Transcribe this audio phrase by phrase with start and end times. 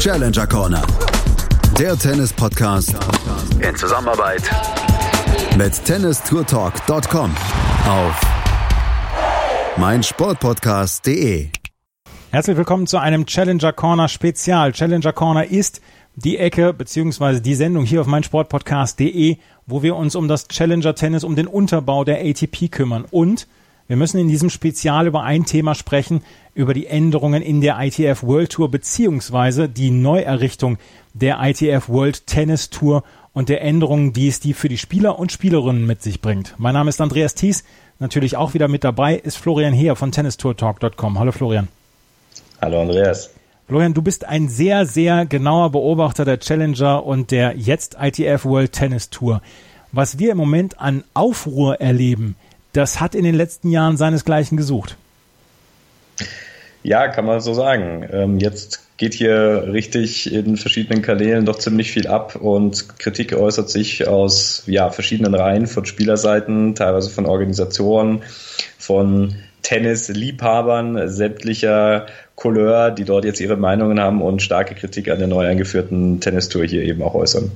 [0.00, 0.82] Challenger Corner.
[1.78, 2.96] Der Tennis-Podcast
[3.60, 4.50] in Zusammenarbeit
[5.58, 7.30] mit tennistourtalk.com
[7.86, 8.20] auf
[9.76, 11.50] meinsportpodcast.de.
[12.30, 14.72] Herzlich willkommen zu einem Challenger Corner Spezial.
[14.72, 15.82] Challenger Corner ist
[16.16, 19.36] die Ecke beziehungsweise die Sendung hier auf meinsportpodcast.de,
[19.66, 23.04] wo wir uns um das Challenger Tennis, um den Unterbau der ATP kümmern.
[23.10, 23.46] Und
[23.90, 26.22] wir müssen in diesem Spezial über ein Thema sprechen,
[26.54, 30.78] über die Änderungen in der ITF World Tour beziehungsweise die Neuerrichtung
[31.12, 35.32] der ITF World Tennis Tour und der Änderungen, die es die für die Spieler und
[35.32, 36.54] Spielerinnen mit sich bringt.
[36.56, 37.64] Mein Name ist Andreas Thies.
[37.98, 41.18] Natürlich auch wieder mit dabei ist Florian Heer von tennistourtalk.com.
[41.18, 41.66] Hallo Florian.
[42.62, 43.30] Hallo Andreas.
[43.66, 48.70] Florian, du bist ein sehr, sehr genauer Beobachter der Challenger und der jetzt ITF World
[48.70, 49.42] Tennis Tour.
[49.90, 52.36] Was wir im Moment an Aufruhr erleben,
[52.72, 54.96] das hat in den letzten Jahren seinesgleichen gesucht.
[56.82, 58.06] Ja, kann man so sagen.
[58.10, 63.70] Ähm, jetzt geht hier richtig in verschiedenen Kanälen doch ziemlich viel ab und Kritik äußert
[63.70, 68.22] sich aus ja, verschiedenen Reihen von Spielerseiten, teilweise von Organisationen,
[68.78, 75.28] von Tennisliebhabern sämtlicher Couleur, die dort jetzt ihre Meinungen haben und starke Kritik an der
[75.28, 77.50] neu eingeführten Tennistour hier eben auch äußern.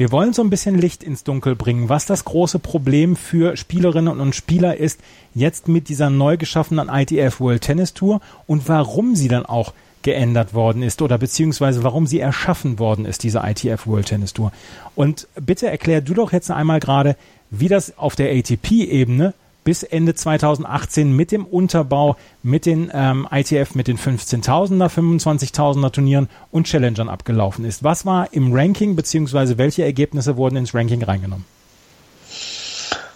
[0.00, 4.18] Wir wollen so ein bisschen Licht ins Dunkel bringen, was das große Problem für Spielerinnen
[4.18, 4.98] und Spieler ist,
[5.34, 10.54] jetzt mit dieser neu geschaffenen ITF World Tennis Tour und warum sie dann auch geändert
[10.54, 14.52] worden ist oder beziehungsweise warum sie erschaffen worden ist, diese ITF World Tennis Tour.
[14.94, 17.14] Und bitte erklär du doch jetzt einmal gerade,
[17.50, 23.74] wie das auf der ATP-Ebene bis Ende 2018 mit dem Unterbau, mit den ähm, ITF,
[23.74, 27.84] mit den 15.000er, 25.000er Turnieren und Challengern abgelaufen ist.
[27.84, 31.59] Was war im Ranking, beziehungsweise welche Ergebnisse wurden ins Ranking reingenommen?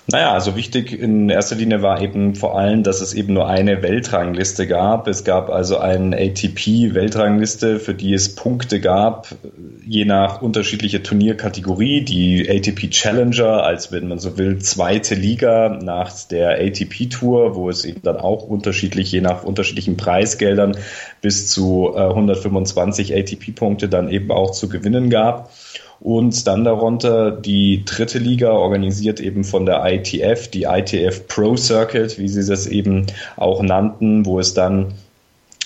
[0.07, 3.83] Naja, also wichtig in erster Linie war eben vor allem, dass es eben nur eine
[3.83, 5.09] Weltrangliste gab.
[5.09, 9.29] Es gab also eine ATP-Weltrangliste, für die es Punkte gab,
[9.87, 12.03] je nach unterschiedlicher Turnierkategorie.
[12.03, 17.71] Die ATP Challenger, als wenn man so will, zweite Liga nach der ATP Tour, wo
[17.71, 20.77] es eben dann auch unterschiedlich, je nach unterschiedlichen Preisgeldern
[21.23, 25.51] bis zu 125 äh, ATP-Punkte dann eben auch zu gewinnen gab
[26.05, 32.19] und dann darunter die dritte Liga, organisiert eben von der ITF, die ITF Pro Circuit,
[32.19, 33.07] wie sie das eben
[33.37, 34.93] auch nannten, wo es dann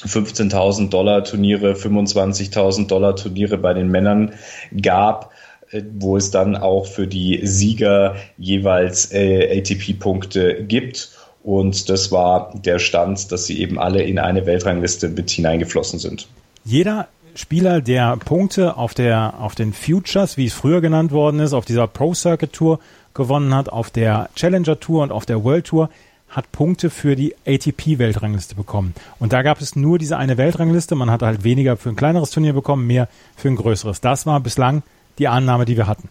[0.07, 4.33] 15.000 Dollar Turniere, 25.000 Dollar Turniere bei den Männern
[4.81, 5.33] gab
[5.73, 11.11] äh, wo es dann auch für die Sieger jeweils äh, ATP-Punkte gibt.
[11.43, 16.29] Und das war der Stand, dass sie eben alle in eine Weltrangliste mit hineingeflossen sind.
[16.65, 21.53] Jeder Spieler, der Punkte auf der, auf den Futures, wie es früher genannt worden ist,
[21.53, 22.81] auf dieser Pro Circuit Tour
[23.15, 25.89] gewonnen hat, auf der Challenger Tour und auf der World Tour,
[26.29, 28.93] hat Punkte für die ATP-Weltrangliste bekommen.
[29.21, 30.97] Und da gab es nur diese eine Weltrangliste.
[30.97, 33.07] Man hat halt weniger für ein kleineres Turnier bekommen, mehr
[33.37, 34.01] für ein größeres.
[34.01, 34.83] Das war bislang
[35.19, 36.09] die Annahme, die wir hatten.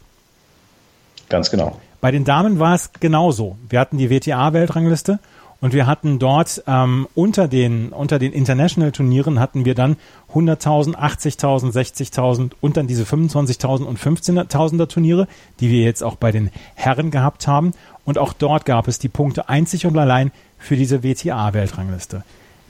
[1.27, 1.77] Ganz genau.
[1.99, 3.57] Bei den Damen war es genauso.
[3.67, 5.19] Wir hatten die WTA-Weltrangliste
[5.59, 9.97] und wir hatten dort ähm, unter den unter den International Turnieren hatten wir dann
[10.33, 15.27] 100.000, 80.000, 60.000 und dann diese 25.000 und 15.000er Turniere,
[15.59, 17.71] die wir jetzt auch bei den Herren gehabt haben.
[18.05, 22.23] Und auch dort gab es die Punkte einzig und allein für diese WTA-Weltrangliste.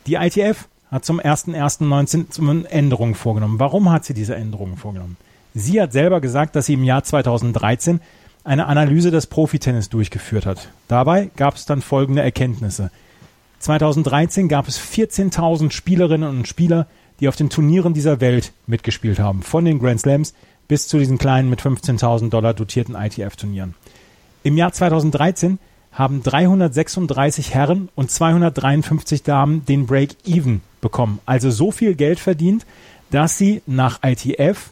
[0.08, 3.60] Die ITF hat zum 1.1.19 Änderungen vorgenommen.
[3.60, 5.18] Warum hat sie diese Änderungen vorgenommen?
[5.54, 8.00] Sie hat selber gesagt, dass sie im Jahr 2013
[8.48, 10.70] eine Analyse des Profitennis durchgeführt hat.
[10.88, 12.92] Dabei gab es dann folgende Erkenntnisse.
[13.60, 16.88] 2013 gab es 14.000 Spielerinnen und Spieler,
[17.20, 20.34] die auf den Turnieren dieser Welt mitgespielt haben, von den Grand Slams
[20.68, 23.76] bis zu diesen kleinen mit 15.000 Dollar dotierten ITF-Turnieren.
[24.44, 25.60] Im Jahr 2013
[25.92, 32.66] haben 336 Herren und 253 Damen den Break-Even bekommen, also so viel Geld verdient,
[33.10, 34.72] dass sie nach ITF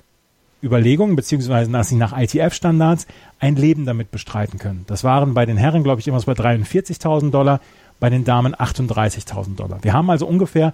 [0.65, 3.05] Überlegungen, sie nach ITF-Standards
[3.45, 4.83] ein Leben damit bestreiten können.
[4.87, 7.61] Das waren bei den Herren, glaube ich, immer so bei 43.000 Dollar,
[7.99, 9.83] bei den Damen 38.000 Dollar.
[9.83, 10.73] Wir haben also ungefähr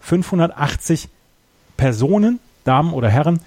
[0.00, 1.08] 580
[1.76, 3.40] Personen, Damen oder Herren,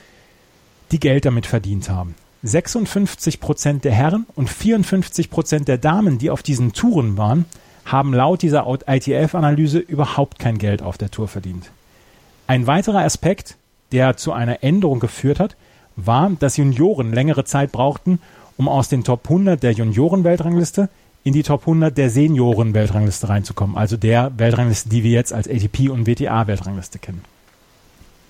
[0.91, 2.15] die Geld damit verdient haben.
[2.41, 7.45] 56 Prozent der Herren und 54 Prozent der Damen, die auf diesen Touren waren,
[7.85, 11.69] haben laut dieser ITF-Analyse überhaupt kein Geld auf der Tour verdient.
[12.47, 13.55] Ein weiterer Aspekt,
[13.91, 15.55] der zu einer Änderung geführt hat,
[15.95, 18.19] war, dass Junioren längere Zeit brauchten,
[18.57, 20.89] um aus den Top 100 der Junioren-Weltrangliste
[21.23, 25.89] in die Top 100 der Senioren-Weltrangliste reinzukommen, also der Weltrangliste, die wir jetzt als ATP
[25.89, 27.21] und WTA-Weltrangliste kennen.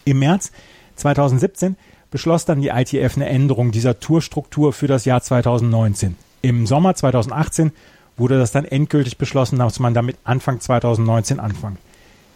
[0.06, 0.52] Im März
[0.96, 1.76] 2017
[2.12, 6.16] beschloss dann die ITF eine Änderung dieser Tourstruktur für das Jahr 2019.
[6.44, 7.72] Im Sommer 2018
[8.18, 11.80] wurde das dann endgültig beschlossen, dass man damit Anfang 2019 anfangen.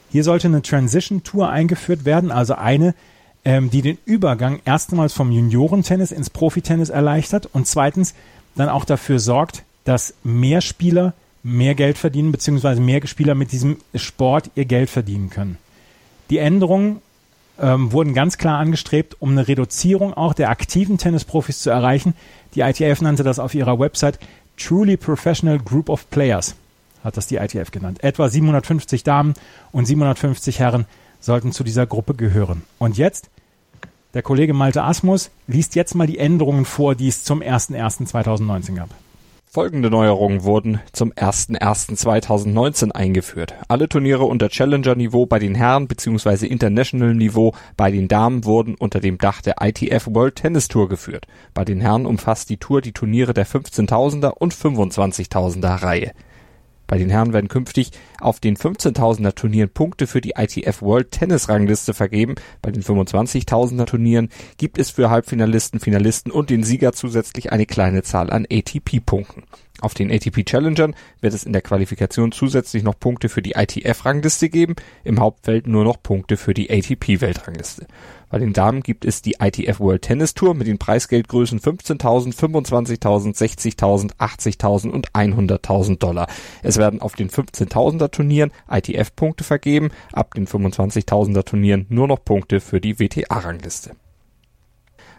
[0.10, 2.95] Hier sollte eine Transition Tour eingeführt werden, also eine,
[3.45, 8.13] ähm, die den Übergang erstmals vom Juniorentennis ins Profitennis erleichtert und zweitens
[8.56, 11.13] dann auch dafür sorgt, dass mehr Spieler
[11.44, 15.57] mehr Geld verdienen, beziehungsweise mehr Spieler mit diesem Sport ihr Geld verdienen können.
[16.30, 17.01] Die Änderungen
[17.60, 22.16] ähm, wurden ganz klar angestrebt, um eine Reduzierung auch der aktiven Tennisprofis zu erreichen.
[22.54, 24.19] Die ITF nannte das auf ihrer Website
[24.57, 26.56] Truly Professional Group of Players,
[27.04, 28.04] hat das die ITF genannt.
[28.04, 29.34] Etwa 750 Damen
[29.72, 30.86] und 750 Herren
[31.27, 32.63] sollten zu dieser Gruppe gehören.
[32.79, 33.29] Und jetzt,
[34.15, 38.89] der Kollege Malte Asmus liest jetzt mal die Änderungen vor, die es zum 01.01.2019 gab.
[39.50, 43.56] Folgende Neuerungen wurden zum 01.01.2019 eingeführt.
[43.68, 46.45] Alle Turniere unter Challenger-Niveau bei den Herren bzw.
[46.47, 51.27] International-Niveau bei den Damen wurden unter dem Dach der ITF World Tennis Tour geführt.
[51.53, 56.12] Bei den Herren umfasst die Tour die Turniere der 15.000er und 25.000er Reihe.
[56.88, 61.50] Bei den Herren werden künftig auf den 15.000er Turnieren Punkte für die ITF World Tennis
[61.50, 62.36] Rangliste vergeben.
[62.62, 68.04] Bei den 25.000er Turnieren gibt es für Halbfinalisten, Finalisten und den Sieger zusätzlich eine kleine
[68.04, 69.44] Zahl an ATP-Punkten.
[69.79, 74.50] Auf den ATP Challengern wird es in der Qualifikation zusätzlich noch Punkte für die ITF-Rangliste
[74.50, 77.85] geben, im Hauptfeld nur noch Punkte für die ATP-Weltrangliste.
[78.29, 83.38] Bei den Damen gibt es die ITF World Tennis Tour mit den Preisgeldgrößen 15.000, 25.000,
[83.38, 86.27] 60.000, 80.000 und 100.000 Dollar.
[86.63, 92.59] Es werden auf den 15.000er Turnieren ITF-Punkte vergeben, ab den 25.000er Turnieren nur noch Punkte
[92.59, 93.91] für die WTA-Rangliste.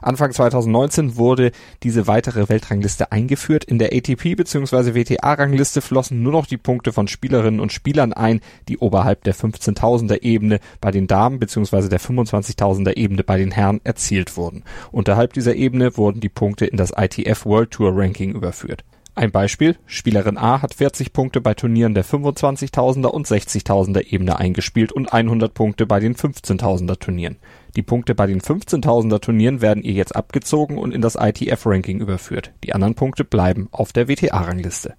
[0.00, 1.52] Anfang 2019 wurde
[1.82, 3.64] diese weitere Weltrangliste eingeführt.
[3.64, 4.94] In der ATP bzw.
[4.94, 10.22] WTA-Rangliste flossen nur noch die Punkte von Spielerinnen und Spielern ein, die oberhalb der 15.000er
[10.22, 11.88] Ebene bei den Damen bzw.
[11.88, 14.64] der 25.000er Ebene bei den Herren erzielt wurden.
[14.92, 18.84] Unterhalb dieser Ebene wurden die Punkte in das ITF World Tour Ranking überführt.
[19.18, 24.92] Ein Beispiel, Spielerin A hat 40 Punkte bei Turnieren der 25.000er und 60.000er Ebene eingespielt
[24.92, 27.38] und 100 Punkte bei den 15.000er Turnieren.
[27.76, 32.53] Die Punkte bei den 15.000er Turnieren werden ihr jetzt abgezogen und in das ITF-Ranking überführt.
[32.65, 34.94] Die anderen Punkte bleiben auf der WTA-Rangliste.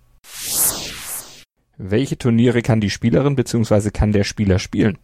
[1.77, 3.91] Welche Turniere kann die Spielerin bzw.
[3.91, 4.97] kann der Spieler spielen?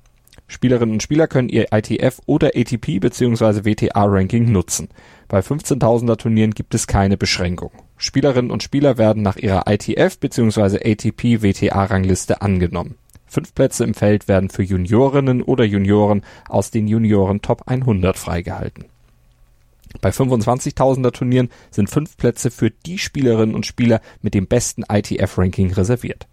[0.47, 3.65] Spielerinnen und Spieler können ihr ITF oder ATP bzw.
[3.65, 4.89] WTA-Ranking nutzen.
[5.27, 7.71] Bei 15.000er Turnieren gibt es keine Beschränkung.
[7.97, 10.91] Spielerinnen und Spieler werden nach ihrer ITF bzw.
[10.91, 12.95] ATP WTA-Rangliste angenommen.
[13.35, 18.85] Fünf Plätze im Feld werden für Juniorinnen oder Junioren aus den Junioren Top 100 freigehalten.
[19.99, 25.73] Bei 25.000er Turnieren sind fünf Plätze für die Spielerinnen und Spieler mit dem besten ITF-Ranking
[25.73, 26.27] reserviert.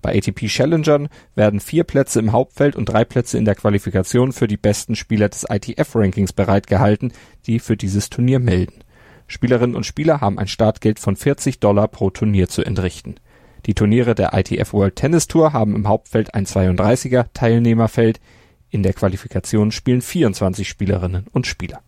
[0.00, 4.46] Bei ATP Challengern werden vier Plätze im Hauptfeld und drei Plätze in der Qualifikation für
[4.46, 7.12] die besten Spieler des ITF-Rankings bereitgehalten,
[7.48, 8.84] die für dieses Turnier melden.
[9.26, 13.16] Spielerinnen und Spieler haben ein Startgeld von 40 Dollar pro Turnier zu entrichten.
[13.66, 18.20] Die Turniere der ITF World Tennis Tour haben im Hauptfeld ein 32er Teilnehmerfeld,
[18.70, 21.80] in der Qualifikation spielen 24 Spielerinnen und Spieler.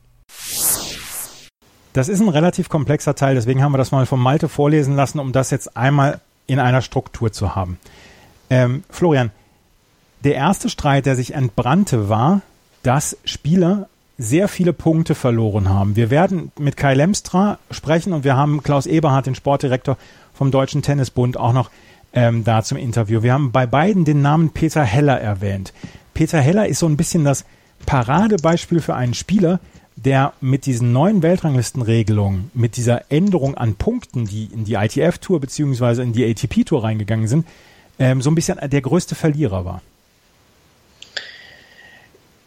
[1.92, 5.18] Das ist ein relativ komplexer Teil, deswegen haben wir das mal von Malte vorlesen lassen,
[5.18, 7.78] um das jetzt einmal in einer Struktur zu haben.
[8.50, 9.30] Ähm, Florian,
[10.24, 12.42] der erste Streit, der sich entbrannte, war,
[12.82, 13.88] dass Spieler
[14.18, 15.96] sehr viele Punkte verloren haben.
[15.96, 19.98] Wir werden mit Kai Lemstra sprechen und wir haben Klaus Eberhardt, den Sportdirektor
[20.36, 21.70] vom Deutschen Tennisbund, auch noch
[22.12, 23.22] ähm, da zum Interview.
[23.22, 25.72] Wir haben bei beiden den Namen Peter Heller erwähnt.
[26.14, 27.44] Peter Heller ist so ein bisschen das
[27.86, 29.60] Paradebeispiel für einen Spieler,
[29.96, 36.02] der mit diesen neuen Weltranglistenregelungen, mit dieser Änderung an Punkten, die in die ITF-Tour beziehungsweise
[36.02, 37.46] in die ATP-Tour reingegangen sind,
[37.98, 39.80] ähm, so ein bisschen der größte Verlierer war.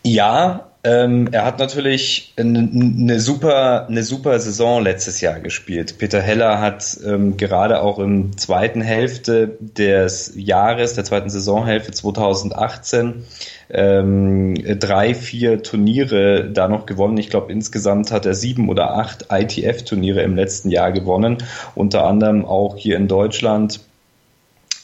[0.10, 6.00] Ja, ähm, er hat natürlich eine, super, eine super Saison letztes Jahr gespielt.
[6.00, 13.26] Peter Heller hat ähm, gerade auch im zweiten Hälfte des Jahres, der zweiten Saisonhälfte 2018,
[13.70, 17.18] ähm, drei, vier Turniere da noch gewonnen.
[17.18, 21.38] Ich glaube, insgesamt hat er sieben oder acht ITF-Turniere im letzten Jahr gewonnen.
[21.76, 23.82] Unter anderem auch hier in Deutschland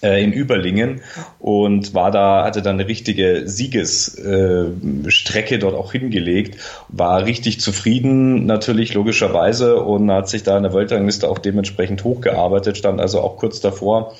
[0.05, 1.01] äh, in Überlingen
[1.39, 8.45] und war da, hatte dann eine richtige Siegesstrecke äh, dort auch hingelegt, war richtig zufrieden,
[8.45, 13.37] natürlich logischerweise und hat sich da in der Weltrangliste auch dementsprechend hochgearbeitet, stand also auch
[13.37, 14.13] kurz davor,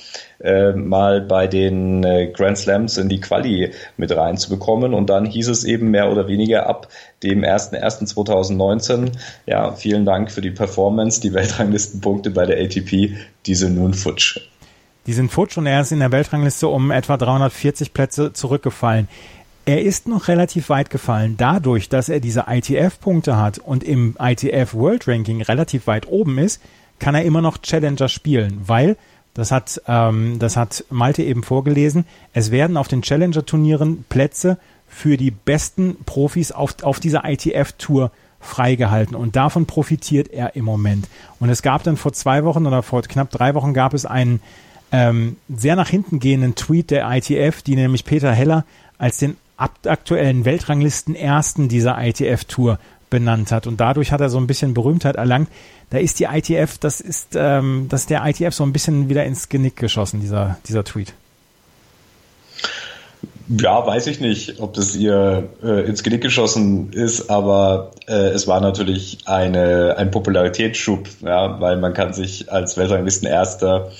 [0.43, 5.47] äh, mal bei den äh, Grand Slams in die Quali mit reinzubekommen und dann hieß
[5.49, 6.89] es eben mehr oder weniger ab
[7.21, 9.11] dem 1.1.2019,
[9.45, 13.15] ja, vielen Dank für die Performance, die Weltranglistenpunkte bei der ATP,
[13.45, 14.39] die sind nun futsch.
[15.07, 19.07] Die sind futsch und er ist in der Weltrangliste um etwa 340 Plätze zurückgefallen.
[19.65, 21.35] Er ist noch relativ weit gefallen.
[21.37, 26.61] Dadurch, dass er diese ITF-Punkte hat und im ITF World Ranking relativ weit oben ist,
[26.99, 28.95] kann er immer noch Challenger spielen, weil
[29.33, 32.05] das hat, ähm, das hat Malte eben vorgelesen.
[32.33, 34.57] Es werden auf den Challenger-Turnieren Plätze
[34.87, 41.07] für die besten Profis auf, auf dieser ITF-Tour freigehalten und davon profitiert er im Moment.
[41.39, 44.39] Und es gab dann vor zwei Wochen oder vor knapp drei Wochen gab es einen
[44.95, 48.63] ähm, sehr nach hinten gehenden Tweet der ITF, die nämlich Peter Heller
[48.97, 53.67] als den aktuellen Weltranglisten ersten dieser ITF-Tour benannt hat.
[53.67, 55.49] Und dadurch hat er so ein bisschen Berühmtheit erlangt.
[55.89, 59.25] Da ist die ITF, das ist, ähm, das ist der ITF so ein bisschen wieder
[59.25, 61.13] ins Genick geschossen, dieser, dieser Tweet.
[63.47, 68.47] Ja, weiß ich nicht, ob das ihr äh, ins Genick geschossen ist, aber äh, es
[68.47, 73.91] war natürlich eine, ein Popularitätsschub, ja, weil man kann sich als Weltranglisten Erster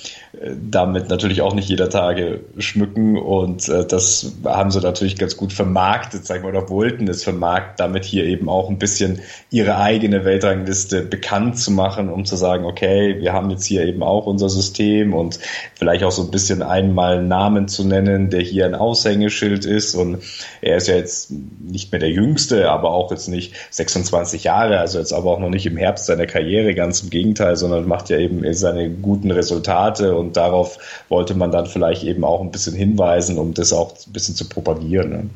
[0.70, 3.16] damit natürlich auch nicht jeder Tage schmücken.
[3.16, 7.74] Und äh, das haben sie natürlich ganz gut vermarktet, sagen wir, oder wollten es vermarkten,
[7.78, 12.64] damit hier eben auch ein bisschen ihre eigene Weltrangliste bekannt zu machen, um zu sagen,
[12.64, 15.38] okay, wir haben jetzt hier eben auch unser System und
[15.74, 19.94] vielleicht auch so ein bisschen einmal einen Namen zu nennen, der hier ein Aushängeschild ist.
[19.94, 20.18] Und
[20.60, 24.98] er ist ja jetzt nicht mehr der Jüngste, aber auch jetzt nicht 26 Jahre, also
[24.98, 28.18] jetzt aber auch noch nicht im Herbst seiner Karriere, ganz im Gegenteil, sondern macht ja
[28.18, 30.78] eben seine guten Resultate und und darauf
[31.08, 34.48] wollte man dann vielleicht eben auch ein bisschen hinweisen, um das auch ein bisschen zu
[34.48, 35.10] propagieren.
[35.10, 35.30] Ne?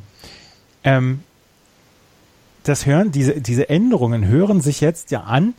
[0.84, 1.20] Ähm,
[2.64, 5.54] das hören, diese, diese Änderungen hören sich jetzt ja an,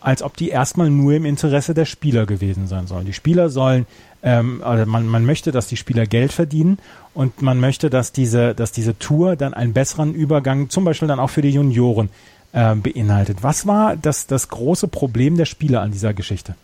[0.00, 3.06] als ob die erstmal nur im Interesse der Spieler gewesen sein sollen.
[3.06, 3.86] Die Spieler sollen,
[4.22, 6.78] ähm, also man, man möchte, dass die Spieler Geld verdienen
[7.14, 11.20] und man möchte, dass diese, dass diese Tour dann einen besseren Übergang, zum Beispiel dann
[11.20, 12.10] auch für die Junioren,
[12.52, 13.42] äh, beinhaltet.
[13.42, 16.54] Was war das, das große Problem der Spieler an dieser Geschichte?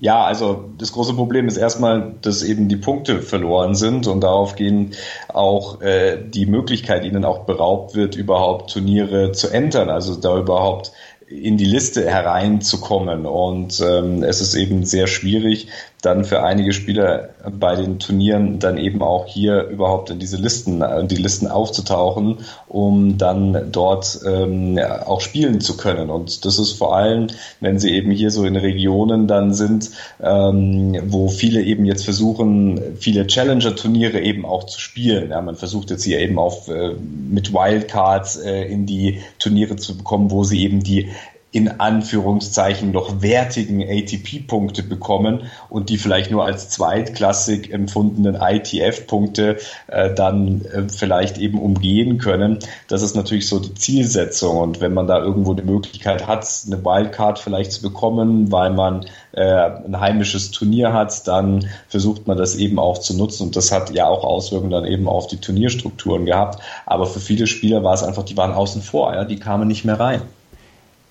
[0.00, 4.54] Ja, also das große Problem ist erstmal, dass eben die Punkte verloren sind und darauf
[4.54, 4.94] gehen
[5.28, 10.92] auch äh, die Möglichkeit ihnen auch beraubt wird, überhaupt Turniere zu entern, also da überhaupt
[11.28, 13.26] in die Liste hereinzukommen.
[13.26, 15.68] Und ähm, es ist eben sehr schwierig,
[16.02, 20.84] dann für einige Spieler bei den Turnieren dann eben auch hier überhaupt in diese Listen,
[21.08, 22.38] die Listen aufzutauchen,
[22.68, 26.10] um dann dort ähm, auch spielen zu können.
[26.10, 27.28] Und das ist vor allem,
[27.60, 29.90] wenn sie eben hier so in Regionen dann sind,
[30.22, 35.30] ähm, wo viele eben jetzt versuchen, viele Challenger-Turniere eben auch zu spielen.
[35.30, 36.94] Ja, man versucht jetzt hier eben auch äh,
[37.28, 41.08] mit Wildcards äh, in die Turniere zu bekommen, wo sie eben die
[41.50, 50.12] in Anführungszeichen noch wertigen ATP-Punkte bekommen und die vielleicht nur als zweitklassig empfundenen ITF-Punkte äh,
[50.12, 52.58] dann äh, vielleicht eben umgehen können.
[52.88, 54.58] Das ist natürlich so die Zielsetzung.
[54.58, 59.06] Und wenn man da irgendwo die Möglichkeit hat, eine Wildcard vielleicht zu bekommen, weil man
[59.32, 63.44] äh, ein heimisches Turnier hat, dann versucht man das eben auch zu nutzen.
[63.44, 66.62] Und das hat ja auch Auswirkungen dann eben auf die Turnierstrukturen gehabt.
[66.84, 69.86] Aber für viele Spieler war es einfach, die waren außen vor, ja, die kamen nicht
[69.86, 70.20] mehr rein.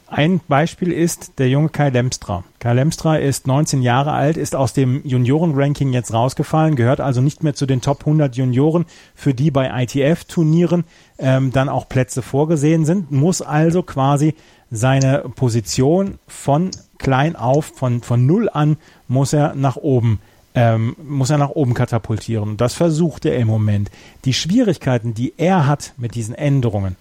[0.09, 2.45] Ein Beispiel ist der junge Kai Lemstra.
[2.59, 7.43] Kai Lemstra ist 19 Jahre alt, ist aus dem Junioren-Ranking jetzt rausgefallen, gehört also nicht
[7.43, 8.85] mehr zu den Top 100 Junioren,
[9.15, 10.85] für die bei ITF-Turnieren
[11.19, 14.33] ähm, dann auch Plätze vorgesehen sind, muss also quasi
[14.71, 18.77] seine Position von klein auf, von, von null an,
[19.09, 20.19] muss er nach oben
[20.55, 22.57] ähm, muss er nach oben katapultieren.
[22.57, 23.91] Das versucht er im Moment.
[24.25, 26.95] Die Schwierigkeiten, die er hat mit diesen Änderungen,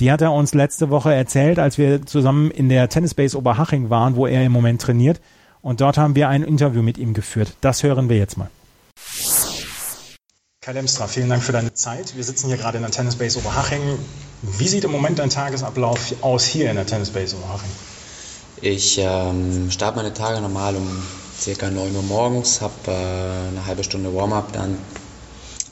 [0.00, 4.16] die hat er uns letzte Woche erzählt, als wir zusammen in der Tennisbase Oberhaching waren,
[4.16, 5.20] wo er im Moment trainiert.
[5.60, 7.54] Und dort haben wir ein Interview mit ihm geführt.
[7.60, 8.48] Das hören wir jetzt mal.
[10.60, 12.14] Kai Lemstra, vielen Dank für deine Zeit.
[12.16, 13.80] Wir sitzen hier gerade in der Tennisbase Oberhaching.
[14.42, 17.70] Wie sieht im Moment dein Tagesablauf aus hier in der Tennisbase Oberhaching?
[18.60, 21.02] Ich ähm, starte meine Tage normal um
[21.44, 21.70] ca.
[21.70, 24.78] 9 Uhr morgens, habe äh, eine halbe Stunde Warm-up, dann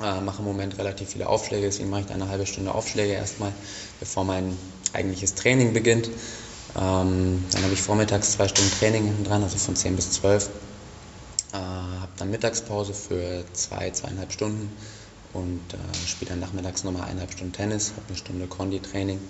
[0.03, 3.13] äh, mache im Moment relativ viele Aufschläge, deswegen mache ich da eine halbe Stunde Aufschläge
[3.13, 3.53] erstmal,
[4.01, 4.57] bevor mein
[4.93, 6.09] eigentliches Training beginnt.
[6.77, 10.51] Ähm, dann habe ich vormittags zwei Stunden Training hinten dran, also von 10 bis 12.
[11.53, 14.71] Äh, habe dann Mittagspause für zwei, zweieinhalb Stunden
[15.33, 19.21] und äh, spiele dann nachmittags nochmal eineinhalb Stunden Tennis, habe eine Stunde Kondi-Training.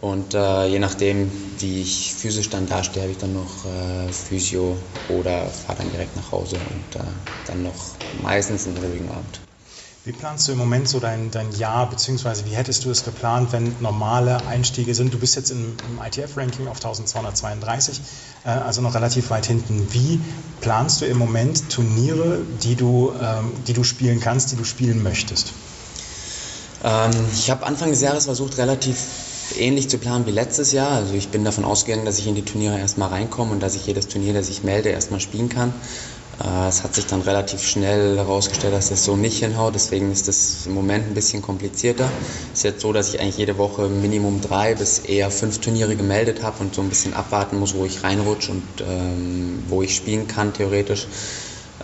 [0.00, 4.76] Und äh, je nachdem, wie ich physisch dann dastehe, habe ich dann noch äh, Physio
[5.08, 7.04] oder fahre dann direkt nach Hause und äh,
[7.46, 9.40] dann noch meistens einen ruhigen Abend.
[10.08, 13.52] Wie planst du im Moment so dein, dein Jahr, beziehungsweise wie hättest du es geplant,
[13.52, 15.12] wenn normale Einstiege sind?
[15.12, 18.00] Du bist jetzt im, im ITF-Ranking auf 1232,
[18.46, 19.92] äh, also noch relativ weit hinten.
[19.92, 20.18] Wie
[20.62, 25.02] planst du im Moment Turniere, die du, ähm, die du spielen kannst, die du spielen
[25.02, 25.52] möchtest?
[26.82, 28.96] Ähm, ich habe Anfang des Jahres versucht, relativ
[29.58, 30.92] ähnlich zu planen wie letztes Jahr.
[30.92, 33.84] Also ich bin davon ausgegangen, dass ich in die Turniere erstmal reinkomme und dass ich
[33.84, 35.74] jedes Turnier, das ich melde, erstmal spielen kann.
[36.42, 39.74] Äh, es hat sich dann relativ schnell herausgestellt, dass das so nicht hinhaut.
[39.74, 42.08] Deswegen ist das im Moment ein bisschen komplizierter.
[42.52, 45.96] Es ist jetzt so, dass ich eigentlich jede Woche Minimum drei bis eher fünf Turniere
[45.96, 49.94] gemeldet habe und so ein bisschen abwarten muss, wo ich reinrutsche und ähm, wo ich
[49.96, 51.06] spielen kann theoretisch.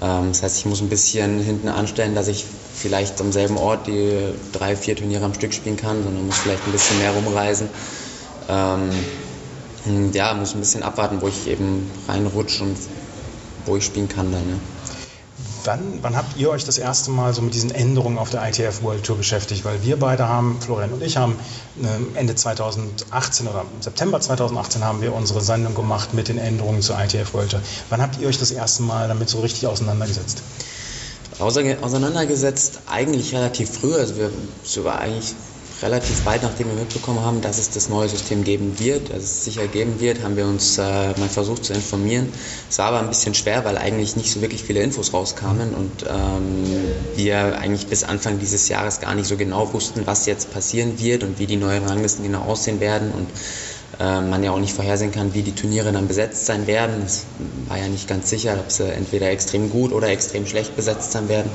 [0.01, 2.45] Ähm, das heißt, ich muss ein bisschen hinten anstellen, dass ich
[2.75, 6.65] vielleicht am selben Ort die drei, vier Turniere am Stück spielen kann, sondern muss vielleicht
[6.67, 7.69] ein bisschen mehr rumreisen.
[8.49, 8.91] Ähm,
[10.13, 12.77] ja, muss ein bisschen abwarten, wo ich eben reinrutsche und
[13.67, 14.49] wo ich spielen kann dann.
[14.49, 14.57] Ja.
[15.65, 18.83] Wann, wann, habt ihr euch das erste Mal so mit diesen Änderungen auf der ITF
[18.83, 19.65] World Tour beschäftigt?
[19.65, 21.37] Weil wir beide haben, Florian und ich haben
[21.83, 26.83] äh, Ende 2018 oder im September 2018 haben wir unsere Sendung gemacht mit den Änderungen
[26.83, 27.61] zur ITF World Tour.
[27.89, 30.43] Wann habt ihr euch das erste Mal damit so richtig auseinandergesetzt?
[31.39, 33.95] Auseinandergesetzt eigentlich relativ früh.
[33.95, 34.31] Also wir
[34.65, 35.35] sogar eigentlich
[35.85, 39.45] relativ bald, nachdem wir mitbekommen haben, dass es das neue System geben wird, dass es
[39.45, 42.33] sicher geben wird, haben wir uns äh, mal versucht zu informieren.
[42.71, 46.05] Es war aber ein bisschen schwer, weil eigentlich nicht so wirklich viele Infos rauskamen und
[46.09, 46.65] ähm,
[47.17, 51.23] wir eigentlich bis Anfang dieses Jahres gar nicht so genau wussten, was jetzt passieren wird
[51.23, 53.29] und wie die neuen Ranglisten genau aussehen werden und
[54.01, 57.03] äh, man ja auch nicht vorhersehen kann, wie die Turniere dann besetzt sein werden.
[57.05, 57.27] Es
[57.69, 61.29] war ja nicht ganz sicher, ob sie entweder extrem gut oder extrem schlecht besetzt sein
[61.29, 61.51] werden.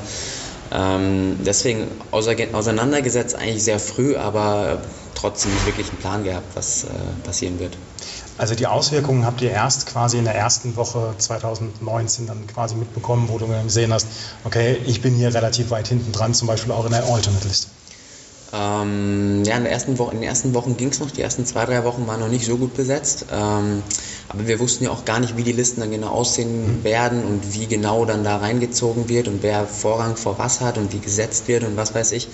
[0.72, 4.80] Ähm, deswegen auseinandergesetzt eigentlich sehr früh, aber
[5.16, 6.88] trotzdem nicht wirklich einen Plan gehabt, was äh,
[7.24, 7.78] passieren wird.
[8.38, 13.28] Also die Auswirkungen habt ihr erst quasi in der ersten Woche 2019 dann quasi mitbekommen,
[13.28, 14.08] wo du gesehen hast,
[14.46, 17.68] okay, ich bin hier relativ weit hinten dran, zum Beispiel auch in der Alternate-Liste.
[18.52, 21.12] Ähm, ja, in, der ersten Woche, in den ersten Wochen ging es noch.
[21.12, 23.28] Die ersten zwei, drei Wochen waren noch nicht so gut besetzt.
[23.32, 23.84] Ähm,
[24.30, 27.54] aber wir wussten ja auch gar nicht, wie die Listen dann genau aussehen werden und
[27.54, 31.48] wie genau dann da reingezogen wird und wer Vorrang vor was hat und wie gesetzt
[31.48, 32.30] wird und was weiß ich.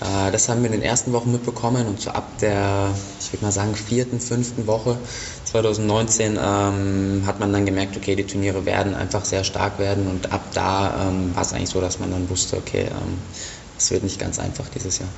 [0.00, 2.90] Äh, das haben wir in den ersten Wochen mitbekommen und so ab der,
[3.20, 4.98] ich würde mal sagen, vierten, fünften Woche
[5.44, 10.32] 2019 ähm, hat man dann gemerkt, okay, die Turniere werden einfach sehr stark werden und
[10.32, 13.18] ab da ähm, war es eigentlich so, dass man dann wusste, okay, ähm,
[13.78, 15.08] es wird nicht ganz einfach dieses Jahr.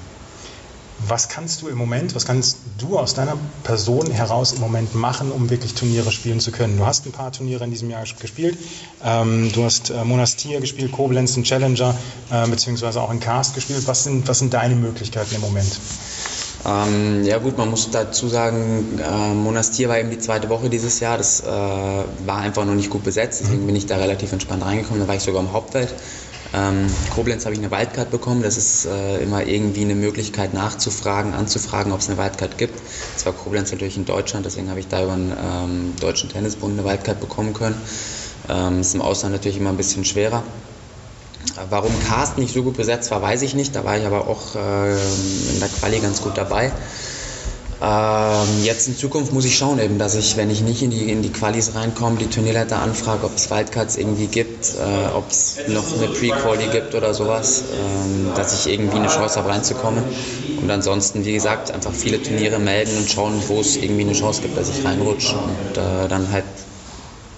[1.06, 5.30] Was kannst du im Moment, was kannst du aus deiner Person heraus im Moment machen,
[5.30, 6.78] um wirklich Turniere spielen zu können?
[6.78, 8.56] Du hast ein paar Turniere in diesem Jahr gespielt.
[9.04, 11.94] Ähm, du hast äh, Monastir gespielt, Koblenz, ein Challenger,
[12.30, 13.86] äh, beziehungsweise auch ein Cast gespielt.
[13.86, 15.78] Was sind, was sind deine Möglichkeiten im Moment?
[16.66, 21.00] Ähm, ja gut, man muss dazu sagen, äh, Monastir war eben die zweite Woche dieses
[21.00, 21.18] Jahr.
[21.18, 25.00] Das äh, war einfach noch nicht gut besetzt, deswegen bin ich da relativ entspannt reingekommen.
[25.00, 25.94] Da war ich sogar im Hauptfeld.
[26.54, 28.42] Ähm, Koblenz habe ich eine Wildcard bekommen.
[28.42, 32.80] Das ist äh, immer irgendwie eine Möglichkeit nachzufragen, anzufragen, ob es eine Wildcard gibt.
[33.16, 36.88] Zwar Koblenz natürlich in Deutschland, deswegen habe ich da über den ähm, Deutschen Tennisbund eine
[36.88, 37.80] Wildcard bekommen können.
[38.48, 40.44] Ähm, ist im Ausland natürlich immer ein bisschen schwerer.
[41.70, 43.74] Warum Cast nicht so gut besetzt war, weiß ich nicht.
[43.74, 46.72] Da war ich aber auch äh, in der Quali ganz gut dabei.
[47.84, 51.10] Ähm, jetzt in Zukunft muss ich schauen, eben, dass ich, wenn ich nicht in die,
[51.10, 55.58] in die Qualis reinkomme, die Turnierleiter anfrage, ob es Wildcards irgendwie gibt, äh, ob es
[55.68, 60.02] noch eine Pre-Quali gibt oder sowas, ähm, dass ich irgendwie eine Chance habe reinzukommen.
[60.62, 64.40] Und ansonsten, wie gesagt, einfach viele Turniere melden und schauen, wo es irgendwie eine Chance
[64.40, 66.44] gibt, dass ich reinrutsche und äh, dann halt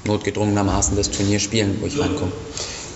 [0.05, 2.31] notgedrungenermaßen das Turnier spielen, wo ich reinkomme.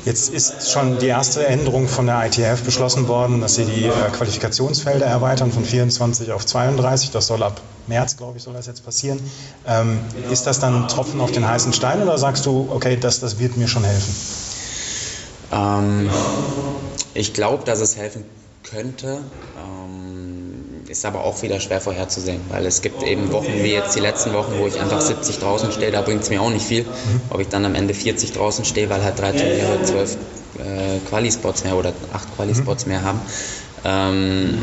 [0.04, 3.90] Jetzt ist schon die erste Änderung von der ITF beschlossen worden, dass sie die äh,
[4.12, 7.10] Qualifikationsfelder erweitern von 24 auf 32.
[7.10, 9.20] Das soll ab März, glaube ich, soll das jetzt passieren.
[9.66, 13.20] Ähm, ist das dann ein Tropfen auf den heißen Stein oder sagst du, okay, das,
[13.20, 14.14] das wird mir schon helfen?
[15.52, 16.08] Ähm,
[17.12, 18.24] ich glaube, dass es helfen
[18.62, 19.18] könnte.
[20.90, 24.32] Ist aber auch wieder schwer vorherzusehen, weil es gibt eben Wochen wie jetzt die letzten
[24.32, 26.84] Wochen, wo ich einfach 70 draußen stehe, da bringt es mir auch nicht viel.
[27.30, 30.16] Ob ich dann am Ende 40 draußen stehe, weil halt drei Turniere, zwölf
[30.58, 33.20] äh, Quali-Spots mehr oder acht Quali-Spots mehr haben.
[33.84, 34.58] Ähm,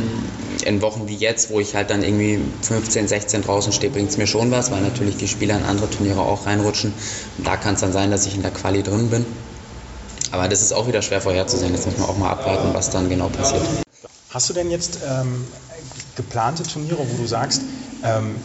[0.66, 4.18] in Wochen wie jetzt, wo ich halt dann irgendwie 15, 16 draußen stehe, bringt es
[4.18, 6.92] mir schon was, weil natürlich die Spieler in andere Turniere auch reinrutschen.
[7.38, 9.26] Und da kann es dann sein, dass ich in der Quali drin bin.
[10.32, 11.74] Aber das ist auch wieder schwer vorherzusehen.
[11.74, 13.64] Jetzt muss man auch mal abwarten, was dann genau passiert.
[14.30, 15.48] Hast du denn jetzt ähm,
[16.18, 17.62] geplante Turniere, wo du sagst,
[18.04, 18.36] ähm,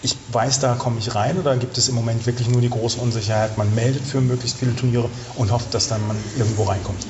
[0.00, 2.98] ich weiß, da komme ich rein oder gibt es im Moment wirklich nur die große
[3.00, 7.06] Unsicherheit, man meldet für möglichst viele Turniere und hofft, dass dann man irgendwo reinkommt?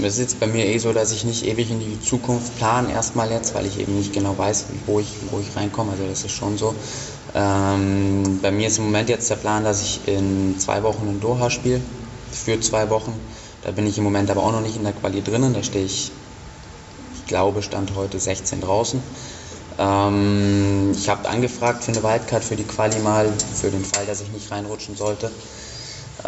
[0.00, 2.92] Es ist jetzt bei mir eh so, dass ich nicht ewig in die Zukunft plane,
[2.92, 5.90] erstmal jetzt, weil ich eben nicht genau weiß, wo ich, wo ich reinkomme.
[5.92, 6.72] Also das ist schon so.
[7.34, 11.20] Ähm, bei mir ist im Moment jetzt der Plan, dass ich in zwei Wochen in
[11.20, 11.80] Doha spiele,
[12.30, 13.12] für zwei Wochen.
[13.62, 15.52] Da bin ich im Moment aber auch noch nicht in der Quali drinnen.
[15.52, 16.12] Da stehe ich
[17.28, 19.00] glaube, stand heute 16 draußen.
[19.78, 24.20] Ähm, ich habe angefragt für eine Wildcard für die Quali mal, für den Fall, dass
[24.20, 25.30] ich nicht reinrutschen sollte.
[26.24, 26.26] Äh,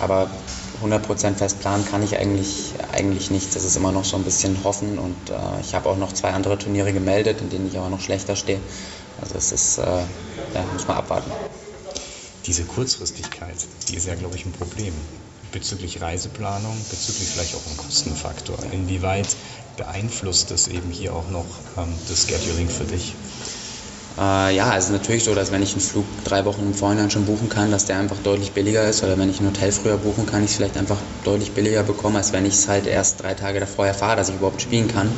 [0.00, 0.28] aber
[0.82, 3.54] 100% fest planen kann ich eigentlich, eigentlich nicht.
[3.54, 6.30] Das ist immer noch so ein bisschen hoffen und äh, ich habe auch noch zwei
[6.30, 8.60] andere Turniere gemeldet, in denen ich aber noch schlechter stehe.
[9.20, 11.30] Also es ist, äh, ja, muss man abwarten.
[12.46, 13.56] Diese Kurzfristigkeit,
[13.88, 14.94] die ist ja, glaube ich, ein Problem
[15.52, 18.58] bezüglich Reiseplanung, bezüglich vielleicht auch einem Kostenfaktor.
[18.72, 19.28] Inwieweit
[19.76, 23.14] beeinflusst das eben hier auch noch ähm, das Scheduling für dich?
[24.18, 27.10] Äh, ja, es ist natürlich so, dass wenn ich einen Flug drei Wochen im Vorhinein
[27.10, 29.02] schon buchen kann, dass der einfach deutlich billiger ist.
[29.02, 32.18] Oder wenn ich ein Hotel früher buchen kann, ich es vielleicht einfach deutlich billiger bekomme,
[32.18, 35.10] als wenn ich es halt erst drei Tage davor erfahre, dass ich überhaupt spielen kann.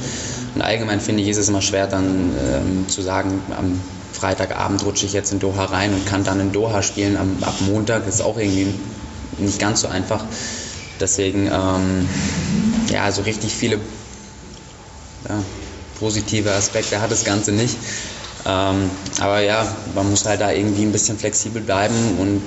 [0.55, 3.81] Und allgemein finde ich, ist es immer schwer dann ähm, zu sagen, am
[4.13, 7.55] Freitagabend rutsche ich jetzt in Doha rein und kann dann in Doha spielen am, ab
[7.67, 8.07] Montag.
[8.07, 8.73] Ist auch irgendwie
[9.39, 10.25] nicht ganz so einfach.
[11.01, 12.09] Deswegen, ähm,
[12.91, 13.79] ja, so richtig viele
[15.29, 15.43] ja,
[15.99, 17.77] positive Aspekte hat das Ganze nicht.
[18.47, 22.43] Ähm, aber ja, man muss halt da irgendwie ein bisschen flexibel bleiben und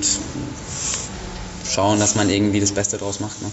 [1.66, 3.42] schauen, dass man irgendwie das Beste draus macht.
[3.42, 3.52] Ne?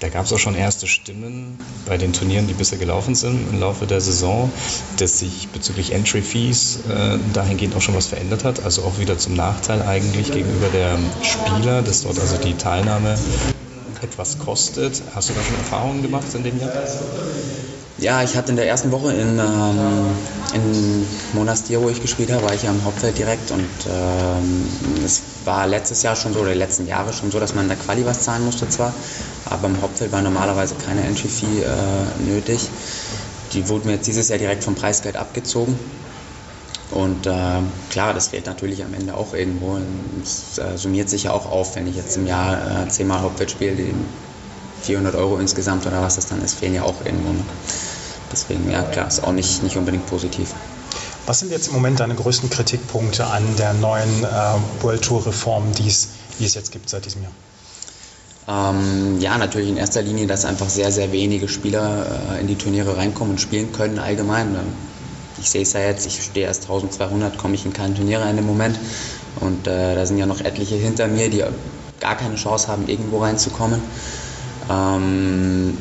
[0.00, 3.60] Da gab es auch schon erste Stimmen bei den Turnieren, die bisher gelaufen sind im
[3.60, 4.50] Laufe der Saison,
[4.98, 8.62] dass sich bezüglich Entry Fees äh, dahingehend auch schon was verändert hat.
[8.62, 13.16] Also auch wieder zum Nachteil eigentlich gegenüber der Spieler, dass dort also die Teilnahme
[14.02, 15.02] etwas kostet.
[15.14, 16.72] Hast du da schon Erfahrungen gemacht in dem Jahr?
[17.98, 20.10] Ja, ich hatte in der ersten Woche in, ähm,
[20.52, 24.68] in Monastir, wo ich gespielt habe, war ich ja am Hauptfeld direkt und ähm,
[25.02, 27.68] es war letztes Jahr schon so oder die letzten Jahre schon so, dass man in
[27.70, 28.92] der Quali was zahlen musste zwar,
[29.46, 32.68] aber im Hauptfeld war normalerweise keine Entry-Fee äh, nötig.
[33.54, 35.78] Die wurde mir jetzt dieses Jahr direkt vom Preisgeld abgezogen.
[36.90, 37.30] Und äh,
[37.88, 39.78] klar, das fehlt natürlich am Ende auch irgendwo.
[40.22, 43.50] Es äh, summiert sich ja auch auf, wenn ich jetzt im Jahr äh, zehnmal Hauptfeld
[43.50, 43.94] spiele,
[44.82, 47.44] 400 Euro insgesamt oder was das dann ist, fehlen ja auch irgendwo noch.
[48.32, 50.54] Deswegen, ja klar, ist auch nicht, nicht unbedingt positiv.
[51.26, 55.72] Was sind jetzt im Moment deine größten Kritikpunkte an der neuen äh, World Tour Reform,
[55.74, 56.08] die es,
[56.38, 57.32] jetzt gibt seit diesem Jahr?
[58.48, 62.54] Ähm, ja, natürlich in erster Linie, dass einfach sehr, sehr wenige Spieler äh, in die
[62.54, 64.54] Turniere reinkommen und spielen können allgemein.
[64.54, 64.72] Ähm,
[65.38, 68.38] ich sehe es ja jetzt, ich stehe erst 1200, komme ich in kein Turnier rein
[68.38, 68.78] im Moment.
[69.40, 71.42] Und äh, da sind ja noch etliche hinter mir, die
[72.00, 73.80] gar keine Chance haben, irgendwo reinzukommen.
[74.70, 75.76] Ähm,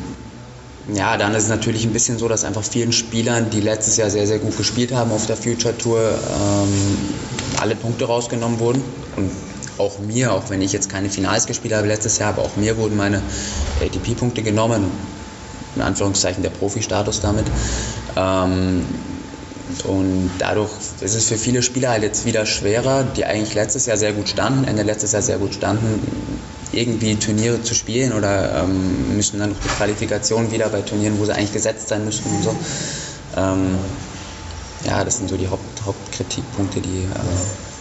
[0.94, 4.10] ja, dann ist es natürlich ein bisschen so, dass einfach vielen Spielern, die letztes Jahr
[4.10, 6.98] sehr, sehr gut gespielt haben auf der Future Tour, ähm,
[7.60, 8.84] alle Punkte rausgenommen wurden.
[9.16, 9.32] Und
[9.78, 12.78] auch mir, auch wenn ich jetzt keine Finals gespielt habe letztes Jahr, aber auch mir
[12.78, 13.22] wurden meine
[13.82, 14.92] ATP-Punkte genommen.
[15.76, 17.46] In Anführungszeichen der Profi-Status damit.
[18.16, 18.86] Ähm,
[19.84, 20.72] und dadurch
[21.02, 24.30] ist es für viele Spieler halt jetzt wieder schwerer, die eigentlich letztes Jahr sehr gut
[24.30, 26.00] standen, Ende letztes Jahr sehr gut standen,
[26.72, 31.26] irgendwie Turniere zu spielen oder ähm, müssen dann noch die Qualifikation wieder bei Turnieren, wo
[31.26, 32.56] sie eigentlich gesetzt sein müssten und so.
[33.38, 33.78] Ähm,
[34.86, 37.10] ja, das sind so die Haupt, Hauptkritikpunkte, die äh,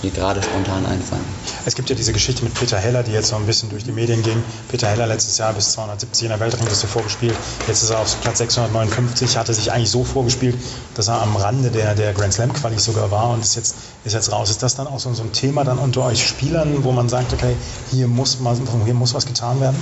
[0.03, 1.25] mir gerade spontan einfallen.
[1.67, 3.93] Es gibt ja diese Geschichte mit Peter Heller, die jetzt so ein bisschen durch die
[3.93, 4.43] Medien ging.
[4.69, 7.35] Peter Heller letztes Jahr bis 270 in der Weltrangliste vorgespielt.
[7.67, 10.57] Jetzt ist er auf Platz 659, hatte sich eigentlich so vorgespielt,
[10.95, 14.13] dass er am Rande der, der Grand Slam Quali sogar war und ist jetzt, ist
[14.13, 14.51] jetzt raus.
[14.51, 17.33] Ist das dann auch so, so ein Thema dann unter euch Spielern, wo man sagt,
[17.33, 17.57] okay,
[17.91, 19.77] hier muss, man, hier muss was getan werden?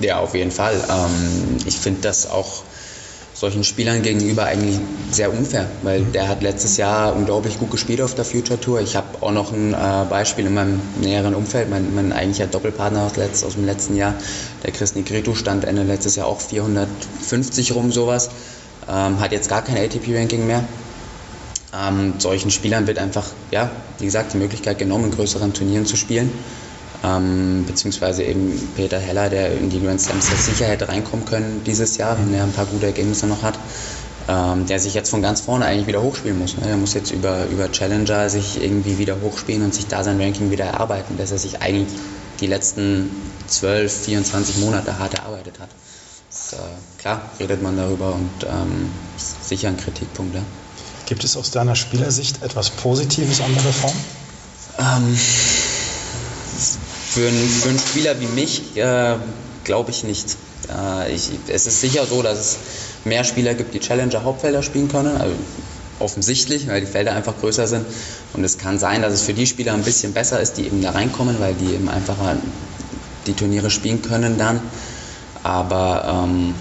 [0.00, 0.80] Ja, auf jeden Fall.
[0.88, 2.62] Ähm, ich finde das auch
[3.38, 4.80] solchen Spielern gegenüber eigentlich
[5.12, 8.80] sehr unfair, weil der hat letztes Jahr unglaublich gut gespielt auf der Future Tour.
[8.80, 13.02] Ich habe auch noch ein äh, Beispiel in meinem näheren Umfeld, mein, mein eigentlicher Doppelpartner
[13.02, 14.14] aus, letzt, aus dem letzten Jahr,
[14.64, 18.28] der Chris Nigretu, stand Ende letztes Jahr auch 450 rum sowas,
[18.88, 20.64] ähm, hat jetzt gar kein ATP-Ranking mehr.
[21.72, 25.96] Ähm, solchen Spielern wird einfach, ja, wie gesagt, die Möglichkeit genommen, in größeren Turnieren zu
[25.96, 26.32] spielen
[27.04, 31.96] ähm, beziehungsweise eben Peter Heller, der in die Grand Slams sicher hätte reinkommen können dieses
[31.96, 33.58] Jahr, wenn er ein paar gute Ergebnisse noch hat,
[34.28, 36.56] ähm, der sich jetzt von ganz vorne eigentlich wieder hochspielen muss.
[36.56, 36.68] Ne?
[36.68, 40.50] Er muss jetzt über, über Challenger sich irgendwie wieder hochspielen und sich da sein Ranking
[40.50, 41.98] wieder erarbeiten, dass er sich eigentlich
[42.40, 43.10] die letzten
[43.46, 45.70] 12, 24 Monate hart erarbeitet hat.
[46.30, 46.56] Das, äh,
[46.98, 50.34] klar, redet man darüber und ähm, ist sicher ein Kritikpunkt.
[50.34, 50.42] Ja.
[51.06, 53.94] Gibt es aus deiner Spielersicht etwas Positives an der Reform?
[54.78, 55.18] Ähm,
[57.18, 59.16] für, einen, für einen Spieler wie mich äh,
[59.64, 60.36] glaube ich nicht.
[60.70, 62.58] Äh, ich, es ist sicher so, dass es
[63.04, 65.16] mehr Spieler gibt, die Challenger Hauptfelder spielen können.
[65.16, 65.34] Also
[65.98, 67.84] offensichtlich, weil die Felder einfach größer sind.
[68.34, 70.80] Und es kann sein, dass es für die Spieler ein bisschen besser ist, die eben
[70.80, 72.36] da reinkommen, weil die eben einfacher
[73.26, 74.60] die Turniere spielen können dann.
[75.42, 76.54] Aber ähm,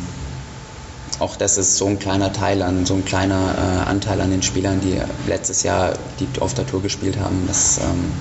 [1.19, 4.41] auch das ist so ein kleiner Teil an, so ein kleiner äh, Anteil an den
[4.41, 7.43] Spielern, die letztes Jahr die auf der Tour gespielt haben.
[7.47, 8.11] Das, ähm,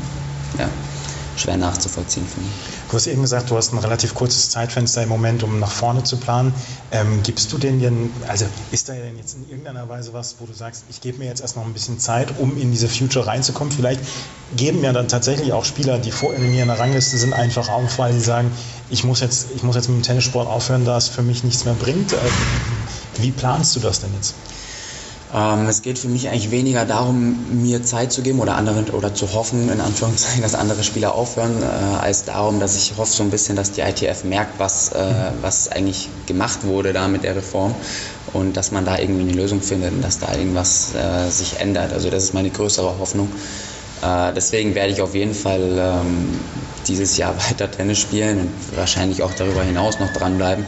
[0.58, 0.68] ja
[1.36, 2.50] schwer nachzuvollziehen für mich.
[2.90, 6.02] Du hast eben gesagt, du hast ein relativ kurzes Zeitfenster im Moment, um nach vorne
[6.04, 6.54] zu planen.
[6.90, 10.46] Ähm, gibst du denn, denn, also ist da denn jetzt in irgendeiner Weise was, wo
[10.46, 13.26] du sagst, ich gebe mir jetzt erst noch ein bisschen Zeit, um in diese Future
[13.26, 13.72] reinzukommen?
[13.72, 14.00] Vielleicht
[14.56, 17.98] geben ja dann tatsächlich auch Spieler, die vor mir in der Rangliste sind, einfach auf,
[17.98, 18.50] weil die sagen,
[18.88, 21.64] ich muss jetzt, ich muss jetzt mit dem Tennissport aufhören, da es für mich nichts
[21.64, 22.12] mehr bringt.
[22.12, 22.16] Äh,
[23.18, 24.34] wie planst du das denn jetzt?
[25.34, 29.12] Ähm, es geht für mich eigentlich weniger darum, mir Zeit zu geben oder anderen oder
[29.14, 33.22] zu hoffen, in Anführungszeichen, dass andere Spieler aufhören, äh, als darum, dass ich hoffe so
[33.22, 37.36] ein bisschen, dass die ITF merkt, was, äh, was eigentlich gemacht wurde da mit der
[37.36, 37.74] Reform
[38.32, 41.92] und dass man da irgendwie eine Lösung findet und dass da irgendwas äh, sich ändert.
[41.92, 43.28] Also das ist meine größere Hoffnung.
[44.02, 46.38] Äh, deswegen werde ich auf jeden Fall ähm,
[46.86, 50.66] dieses Jahr weiter Tennis spielen und wahrscheinlich auch darüber hinaus noch dranbleiben.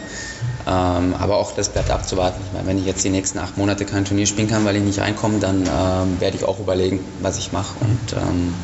[0.67, 2.43] Ähm, aber auch das bleibt abzuwarten.
[2.47, 4.83] Ich meine, wenn ich jetzt die nächsten acht Monate kein Turnier spielen kann, weil ich
[4.83, 8.55] nicht reinkomme, dann ähm, werde ich auch überlegen, was ich mache und ähm,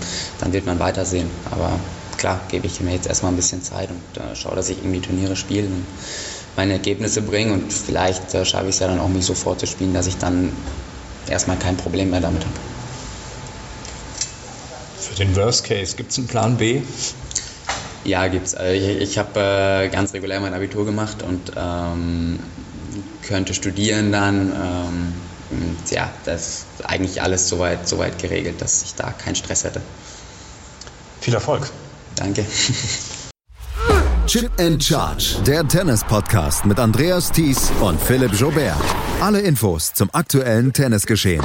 [0.41, 1.31] dann wird man weitersehen.
[1.51, 1.79] Aber
[2.17, 5.01] klar, gebe ich mir jetzt erstmal ein bisschen Zeit und äh, schaue, dass ich irgendwie
[5.01, 5.85] Turniere spiele und
[6.57, 9.95] meine Ergebnisse bringe und vielleicht äh, schaffe ich es ja dann auch, mich so vorzuspielen,
[9.95, 10.53] dass ich dann
[11.29, 12.55] erstmal kein Problem mehr damit habe.
[14.99, 16.83] Für den Worst Case, gibt es einen Plan B?
[18.05, 18.55] Ja, gibt's.
[18.55, 22.39] Also ich, ich habe äh, ganz regulär mein Abitur gemacht und ähm,
[23.27, 24.53] könnte studieren dann.
[24.53, 25.15] Ähm,
[25.51, 29.81] und ja, das ist eigentlich alles soweit, soweit geregelt, dass ich da keinen Stress hätte.
[31.21, 31.71] Viel Erfolg.
[32.17, 32.45] Danke.
[34.27, 38.77] Chip and Charge, der Tennis-Podcast mit Andreas Thies und Philipp Jobert.
[39.21, 41.45] Alle Infos zum aktuellen Tennisgeschehen.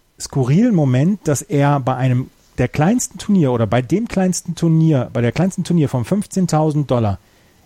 [0.21, 5.21] skurrilen Moment, dass er bei einem der kleinsten Turnier oder bei dem kleinsten Turnier, bei
[5.21, 7.17] der kleinsten Turnier von 15.000 Dollar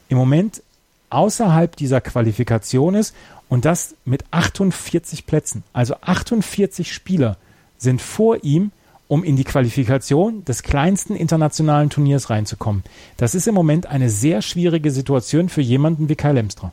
[0.09, 0.61] im Moment
[1.09, 3.15] außerhalb dieser Qualifikation ist
[3.49, 5.63] und das mit 48 Plätzen.
[5.73, 7.37] Also 48 Spieler
[7.77, 8.71] sind vor ihm,
[9.07, 12.83] um in die Qualifikation des kleinsten internationalen Turniers reinzukommen.
[13.17, 16.71] Das ist im Moment eine sehr schwierige Situation für jemanden wie Kai Lemstra.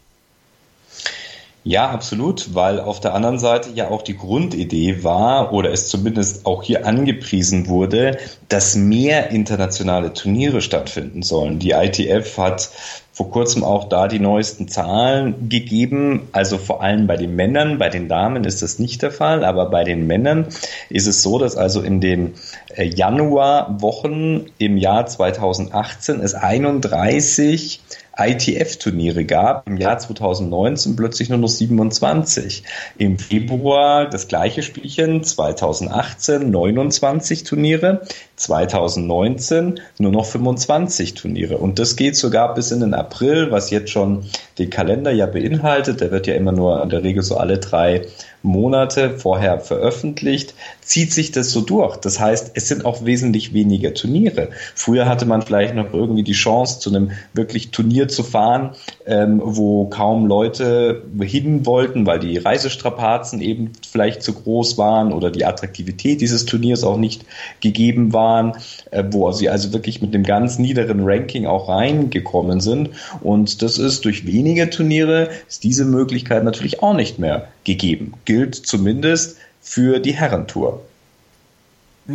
[1.64, 6.44] Ja, absolut, weil auf der anderen Seite ja auch die Grundidee war oder es zumindest
[6.44, 11.60] auch hier angepriesen wurde, dass mehr internationale Turniere stattfinden sollen.
[11.60, 12.68] Die ITF hat
[13.12, 16.28] vor kurzem auch da die neuesten Zahlen gegeben.
[16.32, 19.66] Also vor allem bei den Männern, bei den Damen ist das nicht der Fall, aber
[19.66, 20.46] bei den Männern
[20.88, 22.34] ist es so, dass also in den
[22.74, 27.80] äh, Januarwochen im Jahr 2018 es 31
[28.16, 32.62] ITF-Turniere gab, im Jahr 2019 plötzlich nur noch 27.
[32.98, 38.02] Im Februar das gleiche Spielchen, 2018 29 Turniere,
[38.36, 41.58] 2019 nur noch 25 Turniere.
[41.58, 44.24] Und das geht sogar bis in den April, was jetzt schon
[44.58, 46.00] den Kalender ja beinhaltet.
[46.00, 48.06] Der wird ja immer nur in der Regel so alle drei
[48.42, 51.96] Monate vorher veröffentlicht, zieht sich das so durch.
[51.96, 54.50] Das heißt, es sind auch wesentlich weniger Turniere.
[54.74, 58.70] Früher hatte man vielleicht noch irgendwie die Chance, zu einem wirklich Turnier zu fahren,
[59.06, 65.30] ähm, wo kaum Leute hin wollten, weil die Reisestrapazen eben vielleicht zu groß waren oder
[65.30, 67.24] die Attraktivität dieses Turniers auch nicht
[67.60, 68.54] gegeben waren,
[68.90, 72.90] äh, wo sie also wirklich mit einem ganz niederen Ranking auch reingekommen sind.
[73.20, 78.14] Und das ist durch wenige Turniere ist diese Möglichkeit natürlich auch nicht mehr gegeben.
[78.24, 80.82] Gilt zumindest für die Herrentour.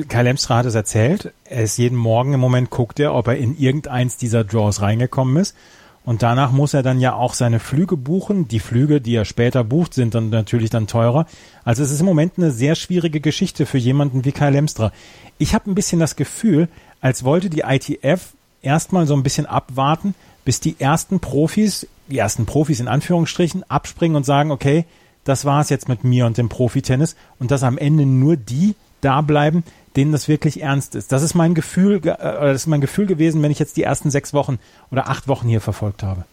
[0.09, 1.31] Kai Lemstra hat es erzählt.
[1.45, 5.37] Er ist jeden Morgen im Moment guckt er, ob er in irgendeins dieser Draws reingekommen
[5.37, 5.55] ist.
[6.03, 8.47] Und danach muss er dann ja auch seine Flüge buchen.
[8.47, 11.25] Die Flüge, die er später bucht, sind dann natürlich dann teurer.
[11.65, 14.91] Also es ist im Moment eine sehr schwierige Geschichte für jemanden wie Kai Lemstra.
[15.37, 16.69] Ich habe ein bisschen das Gefühl,
[17.01, 22.45] als wollte die ITF erstmal so ein bisschen abwarten, bis die ersten Profis, die ersten
[22.45, 24.85] Profis in Anführungsstrichen, abspringen und sagen, okay,
[25.27, 28.75] das war es jetzt mit mir und dem Profitennis und dass am Ende nur die
[29.01, 29.63] da bleiben,
[29.95, 31.11] denen das wirklich ernst ist.
[31.11, 34.09] Das ist mein Gefühl, äh, das ist mein Gefühl gewesen, wenn ich jetzt die ersten
[34.09, 34.59] sechs Wochen
[34.91, 36.25] oder acht Wochen hier verfolgt habe.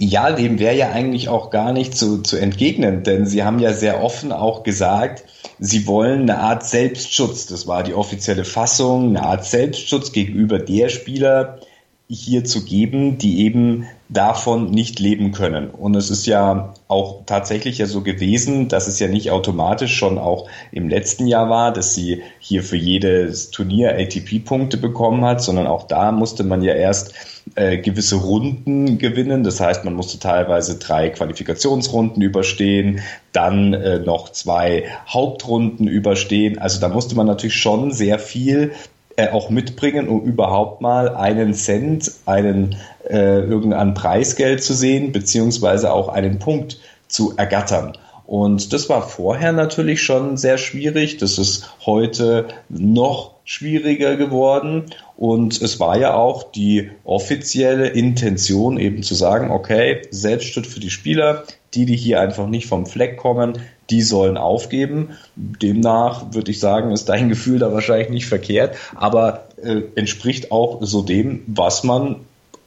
[0.00, 3.72] Ja, dem wäre ja eigentlich auch gar nicht zu, zu entgegnen, denn Sie haben ja
[3.72, 5.24] sehr offen auch gesagt,
[5.58, 10.88] Sie wollen eine Art Selbstschutz, das war die offizielle Fassung, eine Art Selbstschutz gegenüber der
[10.88, 11.58] Spieler
[12.08, 15.68] hier zu geben, die eben davon nicht leben können.
[15.68, 20.16] Und es ist ja auch tatsächlich ja so gewesen, dass es ja nicht automatisch schon
[20.16, 25.66] auch im letzten Jahr war, dass sie hier für jedes Turnier ATP-Punkte bekommen hat, sondern
[25.66, 27.12] auch da musste man ja erst
[27.54, 29.44] äh, gewisse Runden gewinnen.
[29.44, 33.00] Das heißt, man musste teilweise drei Qualifikationsrunden überstehen,
[33.32, 36.58] dann äh, noch zwei Hauptrunden überstehen.
[36.58, 38.72] Also da musste man natürlich schon sehr viel
[39.18, 42.76] äh, auch mitbringen, um überhaupt mal einen Cent, einen
[43.10, 46.78] äh, irgendein Preisgeld zu sehen, beziehungsweise auch einen Punkt
[47.08, 47.98] zu ergattern.
[48.26, 51.16] Und das war vorher natürlich schon sehr schwierig.
[51.16, 54.84] Das ist heute noch schwieriger geworden.
[55.16, 60.90] Und es war ja auch die offizielle Intention eben zu sagen, okay, Selbstschutz für die
[60.90, 61.42] Spieler,
[61.74, 63.58] die, die hier einfach nicht vom Fleck kommen,
[63.90, 65.10] die sollen aufgeben.
[65.36, 70.78] Demnach würde ich sagen, ist dein Gefühl da wahrscheinlich nicht verkehrt, aber äh, entspricht auch
[70.82, 72.16] so dem, was man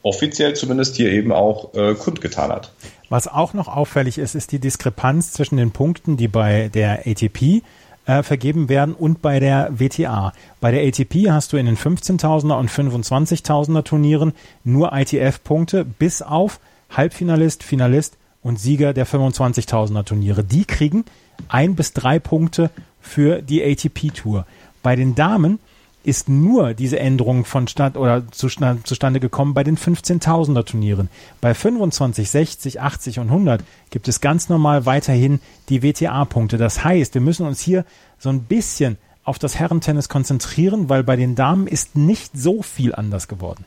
[0.02, 2.72] offiziell zumindest hier eben auch äh, kundgetan hat.
[3.08, 7.62] Was auch noch auffällig ist, ist die Diskrepanz zwischen den Punkten, die bei der ATP
[8.06, 10.32] äh, vergeben werden und bei der WTA.
[10.60, 14.32] Bei der ATP hast du in den 15.000er und 25.000er Turnieren
[14.64, 16.58] nur ITF-Punkte bis auf
[16.90, 20.44] Halbfinalist, Finalist und Sieger der 25.000er Turniere.
[20.44, 21.04] Die kriegen
[21.48, 24.46] ein bis drei Punkte für die ATP-Tour.
[24.82, 25.58] Bei den Damen
[26.04, 31.08] ist nur diese Änderung von Stadt oder zustande gekommen bei den 15.000er Turnieren.
[31.40, 36.58] Bei 25, 60, 80 und 100 gibt es ganz normal weiterhin die WTA-Punkte.
[36.58, 37.84] Das heißt, wir müssen uns hier
[38.18, 42.92] so ein bisschen auf das Herrentennis konzentrieren, weil bei den Damen ist nicht so viel
[42.92, 43.64] anders geworden.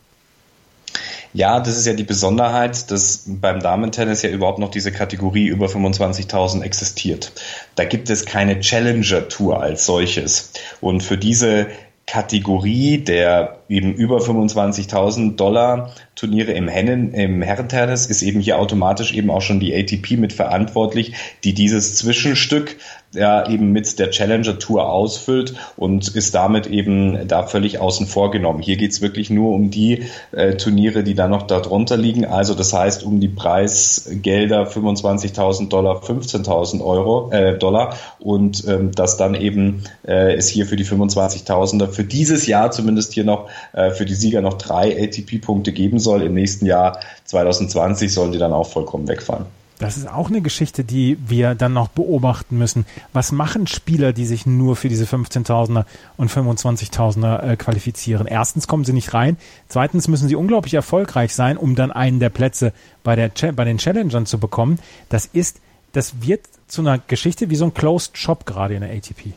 [1.33, 5.67] Ja, das ist ja die Besonderheit, dass beim Damentennis ja überhaupt noch diese Kategorie über
[5.67, 7.33] 25.000 existiert.
[7.75, 10.51] Da gibt es keine Challenger Tour als solches.
[10.79, 11.67] Und für diese
[12.07, 19.13] Kategorie der eben über 25.000 Dollar Turniere im, Hennen, im Herrentennis ist eben hier automatisch
[19.13, 22.77] eben auch schon die ATP mit verantwortlich, die dieses Zwischenstück
[23.15, 28.31] ja eben mit der Challenger Tour ausfüllt und ist damit eben da völlig außen vor
[28.31, 28.61] genommen.
[28.61, 32.25] Hier geht's wirklich nur um die äh, Turniere, die da noch darunter liegen.
[32.25, 39.17] Also das heißt um die Preisgelder 25.000 Dollar, 15.000 Euro äh, Dollar und ähm, dass
[39.17, 43.91] dann eben äh, es hier für die 25.000er für dieses Jahr zumindest hier noch äh,
[43.91, 46.21] für die Sieger noch drei ATP-Punkte geben soll.
[46.21, 49.45] Im nächsten Jahr 2020 sollen die dann auch vollkommen wegfallen.
[49.77, 52.85] Das ist auch eine Geschichte, die wir dann noch beobachten müssen.
[53.11, 55.83] Was machen Spieler, die sich nur für diese 15.000er
[56.15, 58.25] und 25.000er äh, qualifizieren?
[58.25, 59.35] Erstens kommen sie nicht rein.
[59.67, 62.71] Zweitens müssen sie unglaublich erfolgreich sein, um dann einen der Plätze
[63.03, 64.79] bei, der, bei den Challengern zu bekommen.
[65.09, 65.57] Das ist,
[65.91, 69.33] das wird zu einer Geschichte wie so ein Closed Shop gerade in der ATP.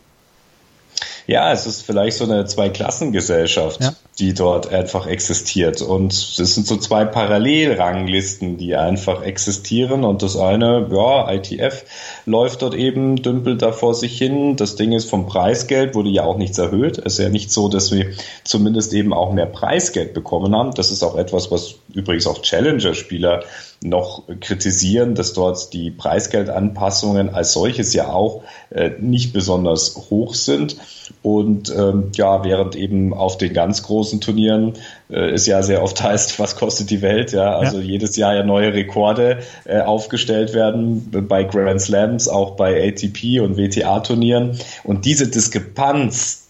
[1.26, 3.92] Ja, es ist vielleicht so eine Zweiklassengesellschaft, ja.
[4.18, 5.80] Die dort einfach existiert.
[5.80, 10.04] Und es sind so zwei Parallelranglisten, die einfach existieren.
[10.04, 11.84] Und das eine, ja, ITF
[12.26, 14.56] läuft dort eben, dümpelt da vor sich hin.
[14.56, 16.98] Das Ding ist vom Preisgeld, wurde ja auch nichts erhöht.
[16.98, 18.10] Es ist ja nicht so, dass wir
[18.42, 20.72] zumindest eben auch mehr Preisgeld bekommen haben.
[20.74, 23.44] Das ist auch etwas, was übrigens auch Challenger-Spieler
[23.82, 30.76] noch kritisieren, dass dort die Preisgeldanpassungen als solches ja auch äh, nicht besonders hoch sind.
[31.22, 34.74] Und ähm, ja, während eben auf den ganz großen Turnieren
[35.10, 37.84] äh, es ja sehr oft heißt, was kostet die Welt, ja, also ja.
[37.84, 43.56] jedes Jahr ja neue Rekorde äh, aufgestellt werden bei Grand Slams, auch bei ATP und
[43.56, 44.58] WTA-Turnieren.
[44.84, 46.48] Und diese Diskrepanz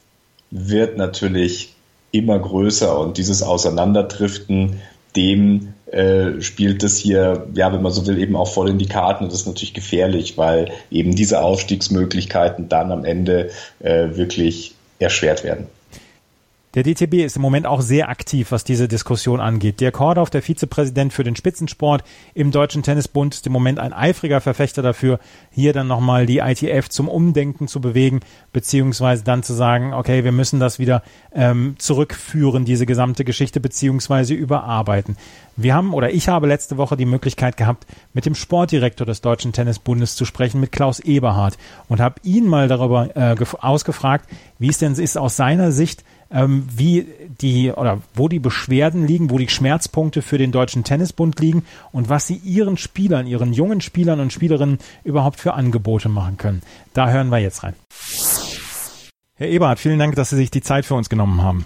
[0.51, 1.75] wird natürlich
[2.11, 4.81] immer größer und dieses Auseinanderdriften
[5.17, 8.87] dem äh, spielt das hier, ja, wenn man so will, eben auch voll in die
[8.89, 14.75] Karten und das ist natürlich gefährlich, weil eben diese Aufstiegsmöglichkeiten dann am Ende äh, wirklich
[14.99, 15.67] erschwert werden.
[16.79, 19.81] Der DTB ist im Moment auch sehr aktiv, was diese Diskussion angeht.
[19.81, 24.41] Dirk Hordorf, der Vizepräsident für den Spitzensport im Deutschen Tennisbund, ist im Moment ein eifriger
[24.41, 25.19] Verfechter dafür,
[25.51, 28.21] hier dann nochmal die ITF zum Umdenken zu bewegen,
[28.53, 34.35] beziehungsweise dann zu sagen, okay, wir müssen das wieder ähm, zurückführen, diese gesamte Geschichte, beziehungsweise
[34.35, 35.17] überarbeiten.
[35.57, 39.53] Wir haben oder ich habe letzte Woche die Möglichkeit gehabt, mit dem Sportdirektor des Deutschen
[39.53, 44.79] Tennisbundes zu sprechen, mit Klaus Eberhardt, und habe ihn mal darüber äh, ausgefragt, wie es
[44.79, 47.07] denn ist aus seiner Sicht, ähm, wie
[47.41, 52.09] die oder wo die Beschwerden liegen, wo die Schmerzpunkte für den Deutschen Tennisbund liegen und
[52.09, 56.63] was sie ihren Spielern, ihren jungen Spielern und Spielerinnen überhaupt für Angebote machen können.
[56.95, 57.75] Da hören wir jetzt rein.
[59.37, 61.65] Herr Eberhard, vielen Dank, dass Sie sich die Zeit für uns genommen haben.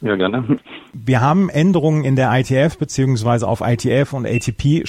[0.00, 0.60] Ja, gerne.
[0.92, 4.86] Wir haben Änderungen in der ITF beziehungsweise auf ITF und ATP-WTA-Ebene.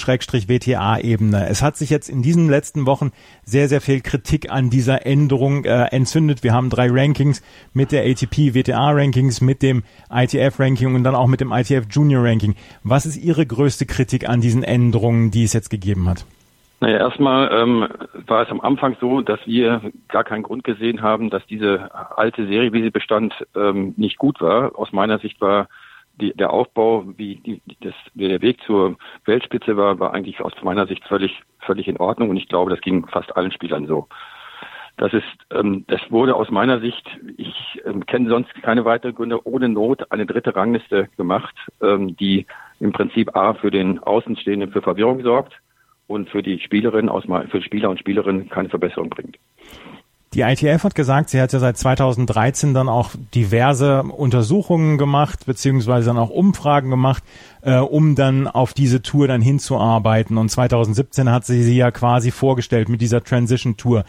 [1.48, 3.10] Es hat sich jetzt in diesen letzten Wochen
[3.44, 6.44] sehr, sehr viel Kritik an dieser Änderung äh, entzündet.
[6.44, 7.42] Wir haben drei Rankings
[7.72, 12.54] mit der ATP-WTA-Rankings, mit dem ITF-Ranking und dann auch mit dem ITF Junior-Ranking.
[12.84, 16.24] Was ist Ihre größte Kritik an diesen Änderungen, die es jetzt gegeben hat?
[16.82, 17.88] Naja, erstmal ähm,
[18.26, 22.46] war es am Anfang so, dass wir gar keinen Grund gesehen haben, dass diese alte
[22.46, 24.78] Serie, wie sie bestand, ähm, nicht gut war.
[24.78, 25.68] Aus meiner Sicht war
[26.14, 30.54] die, der Aufbau, wie, die, das, wie der Weg zur Weltspitze war, war eigentlich aus
[30.62, 34.08] meiner Sicht völlig, völlig in Ordnung und ich glaube, das ging fast allen Spielern so.
[34.96, 37.06] Das ist, ähm, das wurde aus meiner Sicht,
[37.36, 42.46] ich ähm, kenne sonst keine weiteren Gründe, ohne Not eine dritte Rangliste gemacht, ähm, die
[42.80, 45.60] im Prinzip A für den Außenstehenden für Verwirrung sorgt
[46.10, 49.38] und für die Spielerin aus für Spieler und Spielerinnen keine Verbesserung bringt.
[50.34, 56.06] Die ITF hat gesagt, sie hat ja seit 2013 dann auch diverse Untersuchungen gemacht, beziehungsweise
[56.06, 57.24] dann auch Umfragen gemacht,
[57.62, 60.38] äh, um dann auf diese Tour dann hinzuarbeiten.
[60.38, 64.04] Und 2017 hat sie sie ja quasi vorgestellt mit dieser Transition Tour.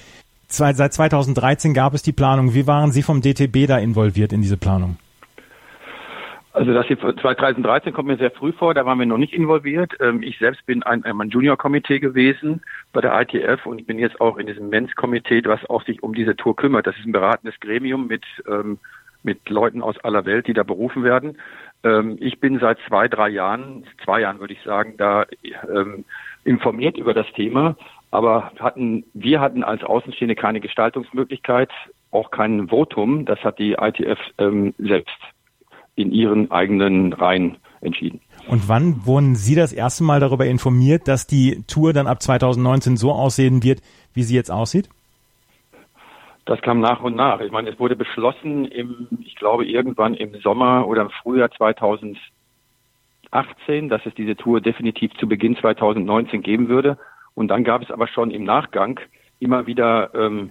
[0.48, 2.54] Seit 2013 gab es die Planung.
[2.54, 4.98] Wie waren Sie vom DTB da involviert in diese Planung?
[6.54, 9.94] Also das hier 2013 kommt mir sehr früh vor, da waren wir noch nicht involviert.
[10.02, 14.20] Ähm, ich selbst bin ein, ein Junior-Komitee gewesen bei der ITF und ich bin jetzt
[14.20, 16.88] auch in diesem Men's-Komitee, was auch sich um diese Tour kümmert.
[16.88, 18.80] Das ist ein beratendes Gremium mit, ähm,
[19.24, 21.38] mit Leuten aus aller Welt, die da berufen werden.
[21.86, 25.26] Ähm, ich bin seit zwei, drei Jahren, zwei Jahren würde ich sagen, da
[26.44, 27.78] informiert über das Thema,
[28.10, 31.70] aber hatten, wir hatten als Außenstehende keine Gestaltungsmöglichkeit,
[32.12, 33.26] auch kein Votum.
[33.26, 34.20] Das hat die ITF
[34.78, 35.18] selbst
[36.02, 38.20] in ihren eigenen Reihen entschieden.
[38.48, 42.98] Und wann wurden Sie das erste Mal darüber informiert, dass die Tour dann ab 2019
[42.98, 43.82] so aussehen wird,
[44.14, 44.90] wie sie jetzt aussieht?
[46.46, 47.40] Das kam nach und nach.
[47.40, 52.20] Ich meine, es wurde beschlossen im, ich glaube, irgendwann im Sommer oder im Frühjahr 2018,
[53.90, 56.98] dass es diese Tour definitiv zu Beginn 2019 geben würde.
[57.36, 59.00] Und dann gab es aber schon im Nachgang
[59.40, 60.50] immer wieder ähm,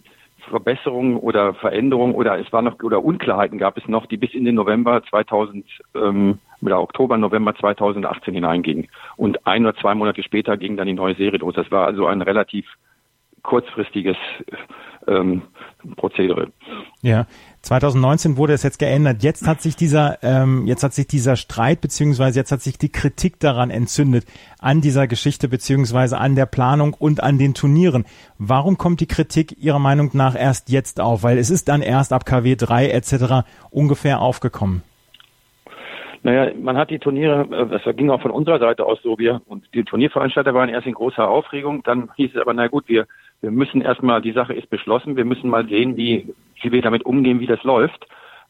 [0.49, 4.45] Verbesserungen oder Veränderungen oder es war noch oder Unklarheiten gab es noch, die bis in
[4.45, 8.89] den November 2000 ähm, oder Oktober, November 2018 hineingingen.
[9.17, 11.55] Und ein oder zwei Monate später ging dann die neue Serie los.
[11.55, 12.67] Das war also ein relativ
[13.43, 14.17] kurzfristiges
[15.07, 15.43] ähm,
[15.97, 16.53] Prozedere.
[17.03, 17.27] Ja,
[17.63, 19.23] 2019 wurde es jetzt geändert.
[19.23, 22.91] Jetzt hat sich dieser, ähm, jetzt hat sich dieser Streit beziehungsweise jetzt hat sich die
[22.91, 24.25] Kritik daran entzündet
[24.59, 28.07] an dieser Geschichte beziehungsweise an der Planung und an den Turnieren.
[28.39, 31.23] Warum kommt die Kritik Ihrer Meinung nach erst jetzt auf?
[31.23, 33.47] Weil es ist dann erst ab KW 3 etc.
[33.71, 34.83] ungefähr aufgekommen.
[36.23, 39.41] Naja, man hat die Turniere, äh, das ging auch von unserer Seite aus so, wir
[39.47, 43.07] und die Turnierveranstalter waren erst in großer Aufregung, dann hieß es aber, na gut, wir
[43.41, 47.05] wir müssen erstmal, die Sache ist beschlossen, wir müssen mal sehen, wie, wie wir damit
[47.05, 48.07] umgehen, wie das läuft.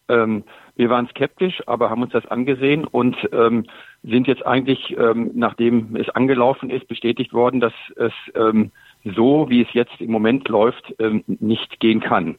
[0.08, 3.66] Ähm, wir waren skeptisch, aber haben uns das angesehen und ähm,
[4.02, 8.72] sind jetzt eigentlich, ähm, nachdem es angelaufen ist, bestätigt worden, dass es ähm,
[9.04, 12.36] so, wie es jetzt im Moment läuft, ähm, nicht gehen kann.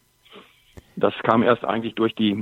[0.96, 2.36] Das kam erst eigentlich durch die,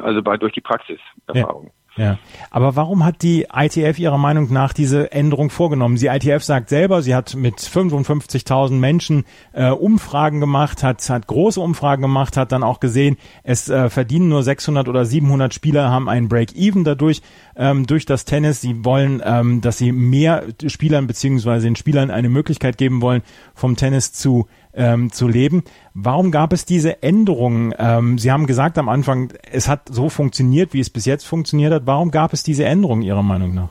[0.00, 1.66] also bei, durch die Praxiserfahrung.
[1.66, 1.70] Ja.
[1.96, 2.18] Ja,
[2.50, 5.96] aber warum hat die ITF ihrer Meinung nach diese Änderung vorgenommen?
[5.96, 11.60] Die ITF sagt selber, sie hat mit 55.000 Menschen äh, Umfragen gemacht, hat, hat große
[11.60, 16.08] Umfragen gemacht, hat dann auch gesehen, es äh, verdienen nur 600 oder 700 Spieler, haben
[16.08, 17.20] einen Break-Even dadurch
[17.56, 18.60] ähm, durch das Tennis.
[18.60, 23.22] Sie wollen, ähm, dass sie mehr Spielern beziehungsweise den Spielern eine Möglichkeit geben wollen,
[23.54, 25.64] vom Tennis zu ähm, zu leben.
[25.94, 27.74] Warum gab es diese Änderungen?
[27.78, 31.72] Ähm, Sie haben gesagt am Anfang, es hat so funktioniert, wie es bis jetzt funktioniert
[31.72, 31.86] hat.
[31.86, 33.68] Warum gab es diese Änderungen Ihrer Meinung nach?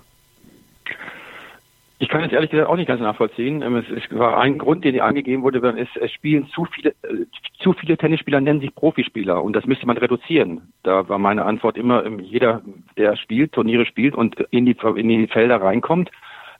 [2.02, 3.62] Ich kann es ehrlich gesagt auch nicht ganz nachvollziehen.
[3.62, 7.28] Ähm, es, war ein Grund, den angegeben wurde, es, es spielen zu viele, äh,
[7.60, 10.74] zu viele Tennisspieler nennen sich Profispieler und das müsste man reduzieren.
[10.82, 12.64] Da war meine Antwort immer, ähm, jeder,
[12.98, 16.10] der spielt, Turniere spielt und in die, in die Felder reinkommt,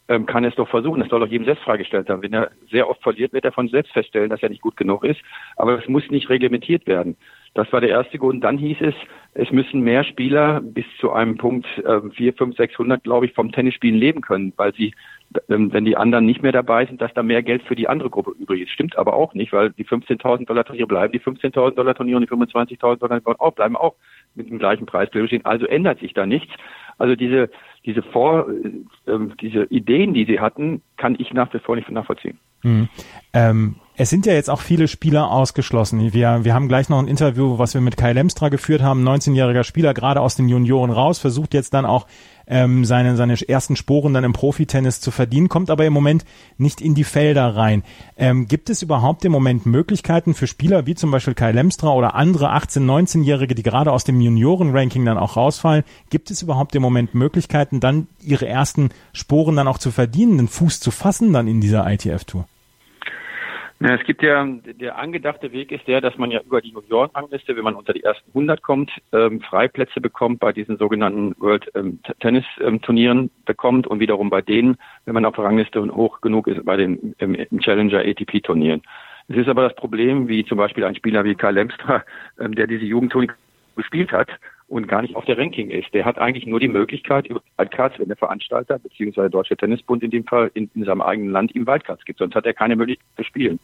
[0.10, 1.00] ähm, kann es doch versuchen.
[1.00, 2.22] Das soll doch jedem selbst freigestellt sein.
[2.22, 5.04] Wenn er sehr oft verliert, wird er von selbst feststellen, dass er nicht gut genug
[5.04, 5.22] ist.
[5.56, 7.18] Aber es muss nicht reglementiert werden.
[7.54, 8.44] Das war der erste Grund.
[8.44, 8.96] Dann hieß es,
[9.34, 13.52] es müssen mehr Spieler bis zu einem Punkt äh, 4, 5, 600, glaube ich, vom
[13.52, 14.94] Tennisspielen leben können, weil sie,
[15.50, 18.10] ähm, wenn die anderen nicht mehr dabei sind, dass da mehr Geld für die andere
[18.10, 18.72] Gruppe übrig ist.
[18.72, 22.30] Stimmt aber auch nicht, weil die 15.000 Dollar Turniere bleiben, die 15.000 Dollar Turniere und
[22.30, 23.96] die 25.000 Dollar Turniere auch bleiben auch
[24.36, 25.46] mit dem gleichen Preis stehen.
[25.46, 26.54] Also ändert sich da nichts.
[26.98, 27.50] Also diese,
[27.86, 32.38] diese Vor, äh, diese Ideen, die sie hatten, kann ich nach wie vor nicht nachvollziehen.
[32.62, 32.88] Hm.
[33.34, 36.12] Ähm, es sind ja jetzt auch viele Spieler ausgeschlossen.
[36.12, 39.64] Wir, wir haben gleich noch ein Interview, was wir mit Kai Lemstra geführt haben, 19-jähriger
[39.64, 42.08] Spieler, gerade aus den Junioren raus, versucht jetzt dann auch
[42.48, 46.26] ähm, seine, seine ersten Sporen dann im Profitennis zu verdienen, kommt aber im Moment
[46.58, 47.84] nicht in die Felder rein.
[48.18, 52.16] Ähm, gibt es überhaupt im Moment Möglichkeiten für Spieler wie zum Beispiel Kai Lemstra oder
[52.16, 56.82] andere 18-, 19-Jährige, die gerade aus dem Juniorenranking dann auch rausfallen, gibt es überhaupt im
[56.82, 61.48] Moment Möglichkeiten, dann ihre ersten Sporen dann auch zu verdienen, den Fuß zu fassen dann
[61.48, 62.48] in dieser ITF-Tour?
[63.84, 67.56] Ja, es gibt ja, der angedachte Weg ist der, dass man ja über die Juniorenrangliste,
[67.56, 72.00] wenn man unter die ersten 100 kommt, ähm, Freiplätze bekommt bei diesen sogenannten World ähm,
[72.20, 76.48] Tennis ähm, Turnieren bekommt und wiederum bei denen, wenn man auf der Rangliste hoch genug
[76.48, 78.84] ist, bei den ähm, Challenger ATP Turnieren.
[79.30, 82.04] Es ist aber das Problem, wie zum Beispiel ein Spieler wie Karl Lemstra,
[82.40, 83.34] ähm, der diese Jugendturnier
[83.76, 84.30] gespielt hat,
[84.72, 85.94] und gar nicht auf der Ranking ist.
[85.94, 90.02] Der hat eigentlich nur die Möglichkeit, über Wildcards, wenn der Veranstalter beziehungsweise der Deutsche Tennisbund
[90.02, 92.20] in dem Fall in, in seinem eigenen Land ihm Wildcards gibt.
[92.20, 93.60] Sonst hat er keine Möglichkeit zu spielen.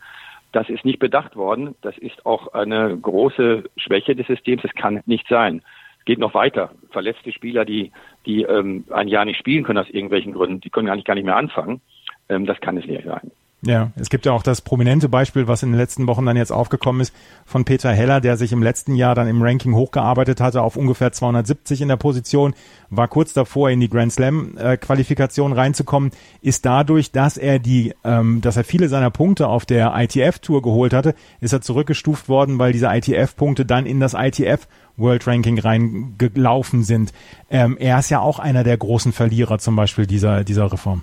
[0.52, 1.76] Das ist nicht bedacht worden.
[1.82, 4.66] Das ist auch eine große Schwäche des Systems.
[4.66, 5.62] Es kann nicht sein.
[6.00, 6.72] Es geht noch weiter.
[6.92, 7.92] Verletzte Spieler, die,
[8.26, 11.26] die ähm, ein Jahr nicht spielen können aus irgendwelchen Gründen, die können eigentlich gar nicht
[11.26, 11.80] mehr anfangen.
[12.28, 13.32] Ähm, das kann es nicht sein.
[13.64, 16.52] Ja, es gibt ja auch das prominente Beispiel, was in den letzten Wochen dann jetzt
[16.52, 17.12] aufgekommen ist,
[17.44, 21.12] von Peter Heller, der sich im letzten Jahr dann im Ranking hochgearbeitet hatte auf ungefähr
[21.12, 22.54] 270 in der Position,
[22.92, 27.96] war kurz davor in die Grand Slam äh, Qualifikation reinzukommen, ist dadurch, dass er die,
[28.04, 32.30] ähm, dass er viele seiner Punkte auf der ITF Tour geholt hatte, ist er zurückgestuft
[32.30, 37.12] worden, weil diese ITF Punkte dann in das ITF World Ranking reingelaufen sind.
[37.50, 41.02] Ähm, er ist ja auch einer der großen Verlierer zum Beispiel dieser dieser Reform.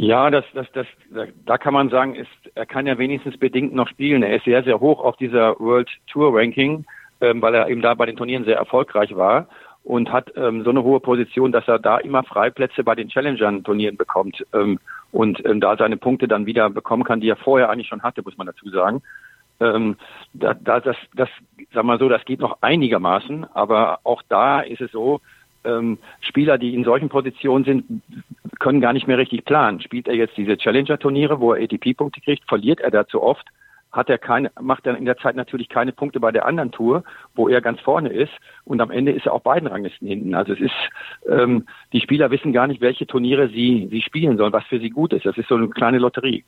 [0.00, 0.86] Ja, das, das, das,
[1.44, 4.22] da kann man sagen, ist, er kann ja wenigstens bedingt noch spielen.
[4.22, 6.84] Er ist sehr, sehr hoch auf dieser World Tour Ranking,
[7.20, 9.48] ähm, weil er eben da bei den Turnieren sehr erfolgreich war
[9.82, 13.96] und hat ähm, so eine hohe Position, dass er da immer Freiplätze bei den Challengern-Turnieren
[13.96, 14.78] bekommt ähm,
[15.10, 18.22] und ähm, da seine Punkte dann wieder bekommen kann, die er vorher eigentlich schon hatte,
[18.22, 19.02] muss man dazu sagen.
[19.58, 19.96] Ähm,
[20.32, 21.28] da, da, das, das,
[21.74, 25.20] sag mal so, das geht noch einigermaßen, aber auch da ist es so,
[25.68, 28.02] ähm, Spieler, die in solchen Positionen sind,
[28.58, 29.80] können gar nicht mehr richtig planen.
[29.80, 33.46] Spielt er jetzt diese Challenger-Turniere, wo er ATP-Punkte kriegt, verliert er dazu oft
[33.92, 37.04] hat er keine, macht er in der Zeit natürlich keine Punkte bei der anderen Tour,
[37.34, 38.32] wo er ganz vorne ist.
[38.64, 40.34] Und am Ende ist er auch beiden Ranglisten hinten.
[40.34, 40.72] Also es ist,
[41.28, 44.90] ähm, die Spieler wissen gar nicht, welche Turniere sie, sie spielen sollen, was für sie
[44.90, 45.24] gut ist.
[45.24, 46.44] Das ist so eine kleine Lotterie.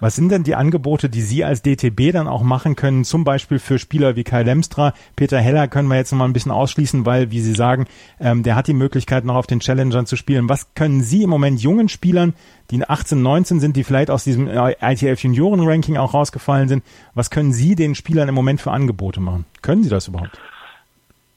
[0.00, 3.58] Was sind denn die Angebote, die Sie als DTB dann auch machen können, zum Beispiel
[3.58, 4.94] für Spieler wie Kai Lemstra?
[5.16, 7.86] Peter Heller können wir jetzt noch mal ein bisschen ausschließen, weil, wie Sie sagen,
[8.20, 10.48] ähm, der hat die Möglichkeit, noch auf den Challengern zu spielen.
[10.48, 12.34] Was können Sie im Moment jungen Spielern
[12.70, 16.77] die 18, 19 sind, die vielleicht aus diesem äh, ITF Junioren Ranking auch rausgefallen sind.
[17.14, 19.44] Was können Sie den Spielern im Moment für Angebote machen?
[19.62, 20.38] Können Sie das überhaupt?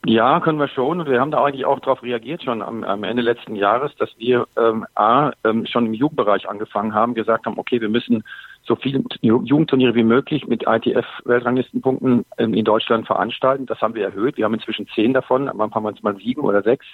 [0.05, 0.99] Ja, können wir schon.
[0.99, 4.09] Und wir haben da eigentlich auch darauf reagiert schon am, am Ende letzten Jahres, dass
[4.17, 8.23] wir ähm, A, ähm, schon im Jugendbereich angefangen haben, gesagt haben, okay, wir müssen
[8.63, 13.67] so viele Jugendturniere wie möglich mit ITF-Weltranglistenpunkten ähm, in Deutschland veranstalten.
[13.67, 14.37] Das haben wir erhöht.
[14.37, 16.85] Wir haben inzwischen zehn davon, Anfang waren es mal sieben oder sechs.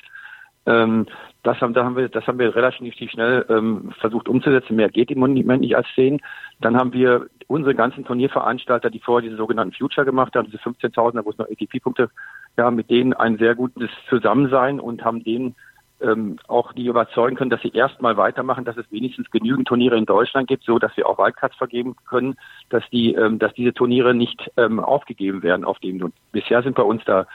[0.68, 1.08] Ähm,
[1.44, 4.76] das haben, da haben wir, das haben wir relativ schnell ähm, versucht umzusetzen.
[4.76, 6.20] Mehr geht im Moment nicht als zehn.
[6.60, 11.24] Dann haben wir unsere ganzen Turnierveranstalter, die vorher diese sogenannten Future gemacht haben, diese 15.000er,
[11.24, 12.10] wo es noch ATP-Punkte,
[12.58, 15.56] ja, mit denen ein sehr gutes Zusammensein und haben denen
[16.02, 20.06] ähm, auch die überzeugen können, dass sie erstmal weitermachen, dass es wenigstens genügend Turniere in
[20.06, 22.36] Deutschland gibt, so dass wir auch Wildcards vergeben können,
[22.70, 26.12] dass die, ähm, dass diese Turniere nicht ähm, aufgegeben werden auf dem.
[26.32, 27.26] Bisher sind bei uns da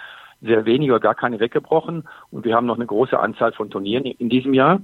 [0.43, 2.05] sehr wenige, gar keine weggebrochen.
[2.31, 4.81] Und wir haben noch eine große Anzahl von Turnieren in diesem Jahr.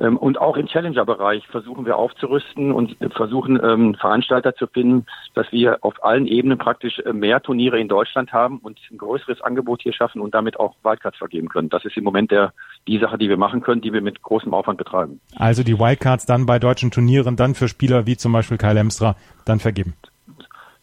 [0.00, 5.50] Ähm, und auch im Challenger-Bereich versuchen wir aufzurüsten und versuchen ähm, Veranstalter zu finden, dass
[5.52, 9.82] wir auf allen Ebenen praktisch äh, mehr Turniere in Deutschland haben und ein größeres Angebot
[9.82, 11.68] hier schaffen und damit auch Wildcards vergeben können.
[11.68, 12.52] Das ist im Moment der,
[12.88, 15.20] die Sache, die wir machen können, die wir mit großem Aufwand betreiben.
[15.36, 19.14] Also die Wildcards dann bei deutschen Turnieren dann für Spieler wie zum Beispiel Kyle Emstra
[19.44, 19.94] dann vergeben.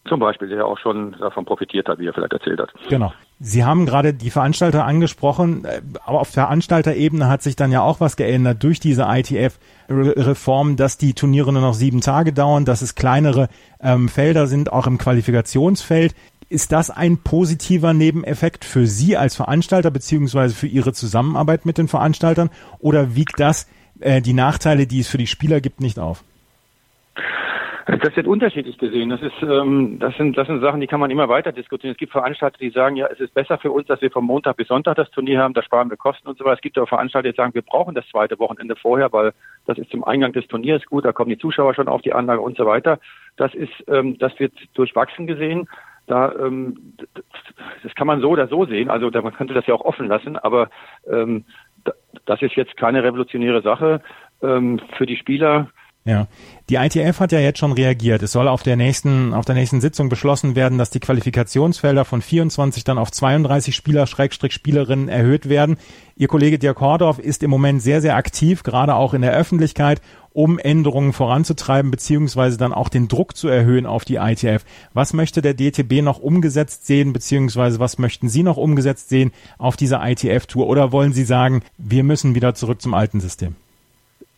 [0.07, 2.73] Zum Beispiel, der auch schon davon profitiert hat, wie er vielleicht erzählt hat.
[2.89, 3.13] Genau.
[3.39, 7.99] Sie haben gerade die Veranstalter angesprochen, äh, aber auf Veranstalterebene hat sich dann ja auch
[7.99, 12.95] was geändert durch diese ITF-Reform, dass die Turniere nur noch sieben Tage dauern, dass es
[12.95, 13.47] kleinere
[13.79, 16.15] ähm, Felder sind, auch im Qualifikationsfeld.
[16.49, 21.87] Ist das ein positiver Nebeneffekt für Sie als Veranstalter beziehungsweise für Ihre Zusammenarbeit mit den
[21.87, 22.49] Veranstaltern
[22.79, 23.67] oder wiegt das
[23.99, 26.23] äh, die Nachteile, die es für die Spieler gibt, nicht auf?
[27.85, 29.09] Das wird unterschiedlich gesehen.
[29.09, 31.91] Das ist, ähm, das sind, das sind Sachen, die kann man immer weiter diskutieren.
[31.91, 34.57] Es gibt Veranstalter, die sagen, ja, es ist besser für uns, dass wir vom Montag
[34.57, 36.55] bis Sonntag das Turnier haben, da sparen wir Kosten und so weiter.
[36.55, 39.33] Es gibt auch Veranstalter, die sagen, wir brauchen das zweite Wochenende vorher, weil
[39.65, 42.41] das ist zum Eingang des Turniers gut, da kommen die Zuschauer schon auf die Anlage
[42.41, 42.99] und so weiter.
[43.37, 45.67] Das ist, ähm, das wird durchwachsen gesehen.
[46.07, 46.95] Da, ähm,
[47.83, 48.89] das kann man so oder so sehen.
[48.89, 50.69] Also man könnte das ja auch offen lassen, aber
[51.09, 51.45] ähm,
[52.25, 54.01] das ist jetzt keine revolutionäre Sache
[54.41, 55.69] ähm, für die Spieler
[56.03, 56.27] ja,
[56.69, 58.23] die ITF hat ja jetzt schon reagiert.
[58.23, 62.23] Es soll auf der nächsten, auf der nächsten Sitzung beschlossen werden, dass die Qualifikationsfelder von
[62.23, 65.77] 24 dann auf 32 Spieler, Schrägstrich Spielerinnen erhöht werden.
[66.15, 70.01] Ihr Kollege Dirk Hordorf ist im Moment sehr, sehr aktiv, gerade auch in der Öffentlichkeit,
[70.33, 74.65] um Änderungen voranzutreiben, beziehungsweise dann auch den Druck zu erhöhen auf die ITF.
[74.93, 79.77] Was möchte der DTB noch umgesetzt sehen, beziehungsweise was möchten Sie noch umgesetzt sehen auf
[79.77, 80.65] dieser ITF-Tour?
[80.65, 83.55] Oder wollen Sie sagen, wir müssen wieder zurück zum alten System?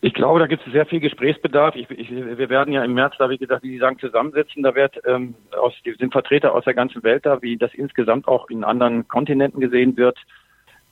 [0.04, 1.76] Ich glaube, da gibt es sehr viel Gesprächsbedarf.
[1.76, 4.62] Ich, ich, wir werden ja im März da, wie gesagt, wie Sie sagen, zusammensetzen.
[4.62, 8.50] Da wird ähm, aus, sind Vertreter aus der ganzen Welt da, wie das insgesamt auch
[8.50, 10.18] in anderen Kontinenten gesehen wird.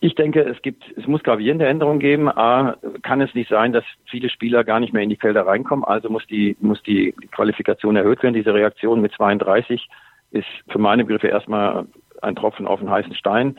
[0.00, 2.30] Ich denke, es gibt, es muss gravierende Änderungen geben.
[2.30, 5.84] A, kann es nicht sein, dass viele Spieler gar nicht mehr in die Felder reinkommen.
[5.84, 8.32] Also muss die, muss die Qualifikation erhöht werden.
[8.32, 9.90] Diese Reaktion mit 32
[10.30, 11.84] ist für meine Begriffe erstmal
[12.22, 13.58] ein Tropfen auf den heißen Stein.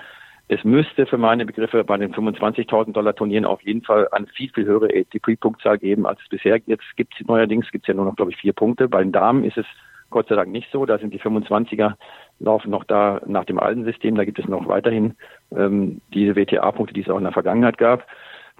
[0.50, 4.50] Es müsste für meine Begriffe bei den 25.000 Dollar Turnieren auf jeden Fall eine viel,
[4.50, 7.14] viel höhere ATP-Punktzahl geben, als es bisher jetzt gibt.
[7.26, 8.90] Neuerdings gibt es ja nur noch, glaube ich, vier Punkte.
[8.90, 9.66] Bei den Damen ist es
[10.10, 10.86] Gott sei Dank nicht so.
[10.86, 11.94] Da sind die 25er
[12.40, 14.16] laufen noch da nach dem alten System.
[14.16, 15.16] Da gibt es noch weiterhin
[15.56, 18.06] ähm, diese WTA-Punkte, die es auch in der Vergangenheit gab.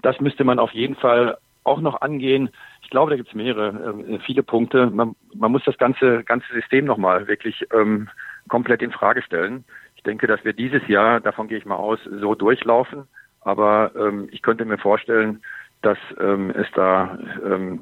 [0.02, 2.50] Das müsste man auf jeden Fall auch noch angehen?
[2.82, 4.90] Ich glaube, da gibt es mehrere, äh, viele Punkte.
[4.90, 8.08] Man, man muss das ganze, ganze System nochmal wirklich ähm,
[8.48, 9.64] komplett in Frage stellen.
[10.04, 13.04] Ich denke, dass wir dieses Jahr, davon gehe ich mal aus, so durchlaufen.
[13.40, 15.42] Aber ähm, ich könnte mir vorstellen,
[15.80, 17.80] dass ähm, es da ähm,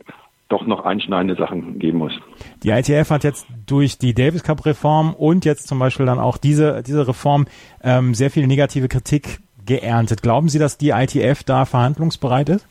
[0.49, 2.13] doch noch einschneidende Sachen geben muss.
[2.63, 6.39] Die ITF hat jetzt durch die Davis Cup Reform und jetzt zum Beispiel dann auch
[6.39, 7.47] diese, diese Reform
[7.83, 10.23] ähm, sehr viel negative Kritik geerntet.
[10.23, 12.69] Glauben Sie, dass die ITF da verhandlungsbereit ist?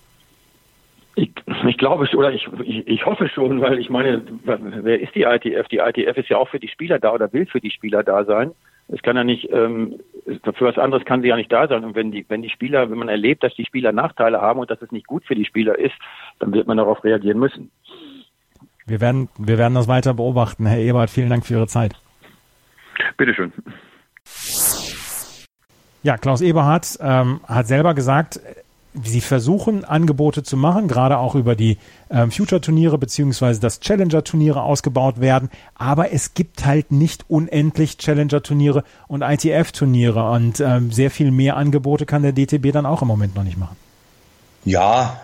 [1.16, 1.32] Ich,
[1.68, 5.24] ich glaube es oder ich, ich, ich hoffe schon, weil ich meine, wer ist die
[5.24, 5.68] ITF?
[5.68, 8.24] Die ITF ist ja auch für die Spieler da oder will für die Spieler da
[8.24, 8.52] sein.
[8.94, 11.84] Es kann ja nicht, ähm, für was anderes kann sie ja nicht da sein.
[11.86, 14.70] Und wenn die, wenn die Spieler, wenn man erlebt, dass die Spieler Nachteile haben und
[14.70, 15.96] dass es nicht gut für die Spieler ist,
[16.40, 17.72] dann wird man darauf reagieren müssen.
[18.86, 20.66] Wir werden, wir werden das weiter beobachten.
[20.66, 21.94] Herr Ebert, vielen Dank für Ihre Zeit.
[23.18, 23.54] Bitteschön.
[26.04, 28.40] Ja, Klaus Eberhardt ähm, hat selber gesagt,
[29.04, 31.78] sie versuchen Angebote zu machen, gerade auch über die
[32.10, 35.50] ähm, Future-Turniere beziehungsweise das Challenger-Turniere ausgebaut werden.
[35.76, 42.06] Aber es gibt halt nicht unendlich Challenger-Turniere und ITF-Turniere und ähm, sehr viel mehr Angebote
[42.06, 43.78] kann der DTB dann auch im Moment noch nicht machen.
[44.66, 45.20] Ja,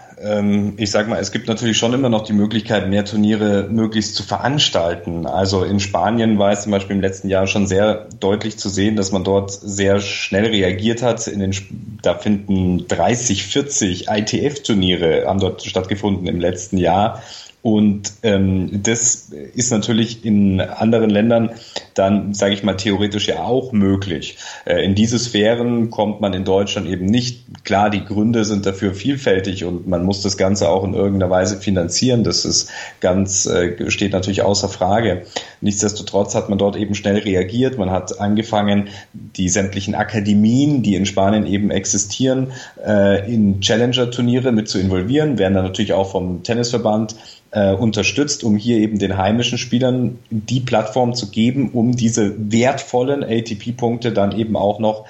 [0.78, 4.24] ich sag mal, es gibt natürlich schon immer noch die Möglichkeit, mehr Turniere möglichst zu
[4.24, 5.28] veranstalten.
[5.28, 8.96] Also in Spanien war es zum Beispiel im letzten Jahr schon sehr deutlich zu sehen,
[8.96, 11.28] dass man dort sehr schnell reagiert hat.
[11.28, 11.56] Den,
[12.02, 17.22] da finden 30, 40 ITF-Turniere haben dort stattgefunden im letzten Jahr.
[17.68, 21.50] Und ähm, das ist natürlich in anderen Ländern
[21.96, 24.38] dann, sage ich mal, theoretisch ja auch möglich.
[24.64, 27.44] Äh, in diese Sphären kommt man in Deutschland eben nicht.
[27.66, 31.58] Klar, die Gründe sind dafür vielfältig und man muss das Ganze auch in irgendeiner Weise
[31.58, 32.24] finanzieren.
[32.24, 32.70] Das ist
[33.02, 35.24] ganz, äh, steht natürlich außer Frage.
[35.60, 37.78] Nichtsdestotrotz hat man dort eben schnell reagiert.
[37.78, 42.54] Man hat angefangen, die sämtlichen Akademien, die in Spanien eben existieren,
[42.86, 47.16] äh, in Challenger-Turniere mit zu involvieren, werden dann natürlich auch vom Tennisverband
[47.58, 53.24] äh, unterstützt, um hier eben den heimischen Spielern die Plattform zu geben, um diese wertvollen
[53.24, 55.06] ATP-Punkte dann eben auch noch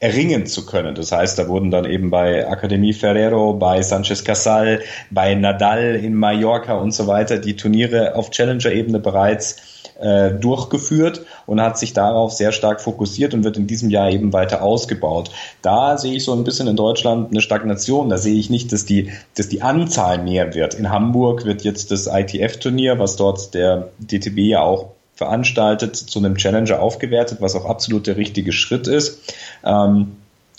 [0.00, 0.94] erringen zu können.
[0.94, 4.80] Das heißt, da wurden dann eben bei Academie Ferrero, bei Sanchez Casal,
[5.10, 9.56] bei Nadal in Mallorca und so weiter die Turniere auf Challenger-Ebene bereits
[10.00, 14.32] äh, durchgeführt und hat sich darauf sehr stark fokussiert und wird in diesem Jahr eben
[14.32, 15.30] weiter ausgebaut.
[15.62, 18.08] Da sehe ich so ein bisschen in Deutschland eine Stagnation.
[18.08, 20.74] Da sehe ich nicht, dass die, dass die Anzahl mehr wird.
[20.74, 26.36] In Hamburg wird jetzt das ITF-Turnier, was dort der DTB ja auch veranstaltet, zu einem
[26.36, 29.34] Challenger aufgewertet, was auch absolut der richtige Schritt ist.
[29.64, 30.16] Ähm,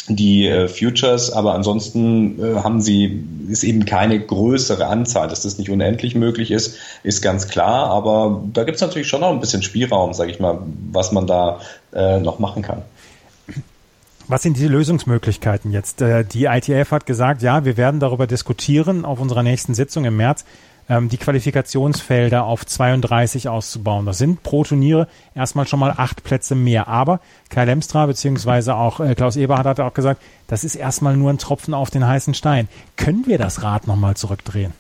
[0.07, 5.57] die äh, Futures, aber ansonsten äh, haben sie, ist eben keine größere Anzahl, dass das
[5.57, 9.39] nicht unendlich möglich ist, ist ganz klar, aber da gibt es natürlich schon noch ein
[9.39, 10.59] bisschen Spielraum, sage ich mal,
[10.91, 11.59] was man da
[11.93, 12.81] äh, noch machen kann.
[14.27, 16.01] Was sind die Lösungsmöglichkeiten jetzt?
[16.01, 20.15] Äh, die ITF hat gesagt, ja, wir werden darüber diskutieren auf unserer nächsten Sitzung im
[20.15, 20.45] März,
[20.89, 24.05] ähm, die Qualifikationsfelder auf 32 auszubauen.
[24.05, 26.87] Das sind pro Turniere erstmal schon mal acht Plätze mehr.
[26.87, 27.19] Aber
[27.49, 31.37] Kai Lemstra beziehungsweise auch äh, Klaus Eberhardt hat auch gesagt, das ist erstmal nur ein
[31.37, 32.67] Tropfen auf den heißen Stein.
[32.97, 34.73] Können wir das Rad nochmal zurückdrehen?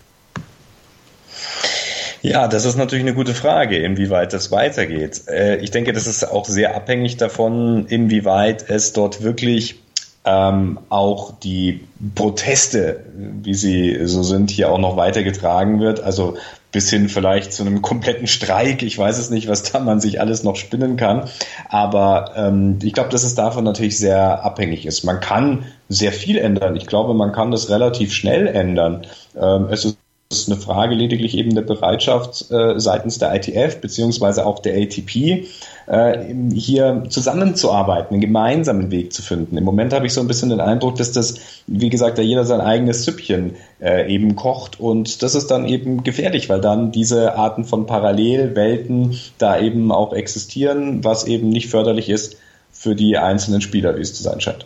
[2.21, 5.23] Ja, das ist natürlich eine gute Frage, inwieweit das weitergeht.
[5.27, 9.80] Äh, ich denke, das ist auch sehr abhängig davon, inwieweit es dort wirklich
[10.25, 11.81] ähm, auch die
[12.15, 16.01] Proteste, wie sie so sind, hier auch noch weitergetragen wird.
[16.01, 16.37] Also
[16.71, 18.81] bis hin vielleicht zu einem kompletten Streik.
[18.83, 21.29] Ich weiß es nicht, was da man sich alles noch spinnen kann.
[21.69, 25.03] Aber ähm, ich glaube, dass es davon natürlich sehr abhängig ist.
[25.03, 26.75] Man kann sehr viel ändern.
[26.75, 29.05] Ich glaube, man kann das relativ schnell ändern.
[29.35, 29.97] Ähm, es ist
[30.31, 35.47] ist eine Frage lediglich eben der Bereitschaft äh, seitens der ITF beziehungsweise auch der ATP,
[35.87, 39.57] äh, hier zusammenzuarbeiten, einen gemeinsamen Weg zu finden.
[39.57, 41.35] Im Moment habe ich so ein bisschen den Eindruck, dass das,
[41.67, 46.03] wie gesagt, da jeder sein eigenes Süppchen äh, eben kocht und das ist dann eben
[46.03, 52.09] gefährlich, weil dann diese Arten von Parallelwelten da eben auch existieren, was eben nicht förderlich
[52.09, 52.37] ist
[52.71, 54.65] für die einzelnen Spieler, wie es zu sein scheint.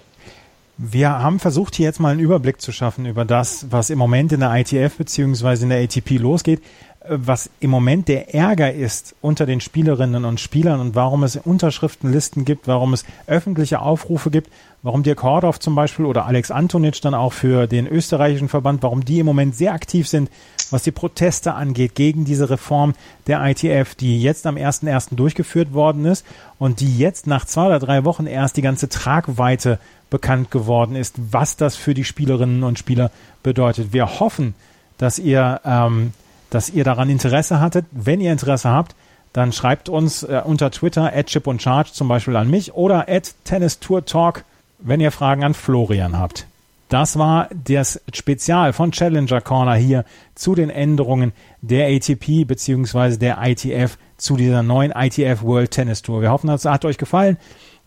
[0.77, 4.33] Wir haben versucht, hier jetzt mal einen Überblick zu schaffen über das, was im Moment
[4.33, 6.61] in der ITF beziehungsweise in der ATP losgeht,
[7.07, 12.43] was im Moment der Ärger ist unter den Spielerinnen und Spielern und warum es Unterschriftenlisten
[12.43, 14.49] gibt, warum es öffentliche Aufrufe gibt,
[14.81, 19.05] warum Dirk Hordorf zum Beispiel oder Alex Antonitsch dann auch für den österreichischen Verband, warum
[19.05, 20.29] die im Moment sehr aktiv sind,
[20.71, 22.93] was die Proteste angeht gegen diese Reform
[23.27, 25.15] der ITF, die jetzt am 1.1.
[25.15, 26.25] durchgeführt worden ist
[26.59, 31.15] und die jetzt nach zwei oder drei Wochen erst die ganze Tragweite bekannt geworden ist,
[31.31, 33.11] was das für die Spielerinnen und Spieler
[33.43, 33.93] bedeutet.
[33.93, 34.53] Wir hoffen,
[34.97, 36.13] dass ihr, ähm,
[36.49, 37.85] dass ihr daran Interesse hattet.
[37.91, 38.95] Wenn ihr Interesse habt,
[39.33, 43.09] dann schreibt uns äh, unter Twitter at Chip und Charge zum Beispiel an mich oder
[43.09, 44.45] at Tennis Tour Talk,
[44.79, 46.47] wenn ihr Fragen an Florian habt.
[46.89, 50.05] Das war das Spezial von Challenger Corner hier
[50.35, 53.17] zu den Änderungen der ATP bzw.
[53.17, 56.21] der ITF zu dieser neuen ITF World Tennis Tour.
[56.21, 57.37] Wir hoffen, es hat euch gefallen.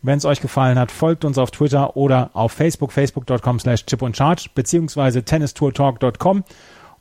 [0.03, 4.03] Wenn es euch gefallen hat, folgt uns auf Twitter oder auf Facebook, facebook.com slash chip
[4.03, 6.45] und charge, beziehungsweise tennistourtalk.com.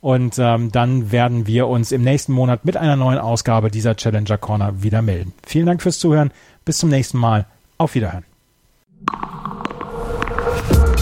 [0.00, 4.38] Und ähm, dann werden wir uns im nächsten Monat mit einer neuen Ausgabe dieser Challenger
[4.38, 5.32] Corner wieder melden.
[5.44, 6.30] Vielen Dank fürs Zuhören.
[6.64, 7.46] Bis zum nächsten Mal.
[7.78, 8.24] Auf Wiederhören.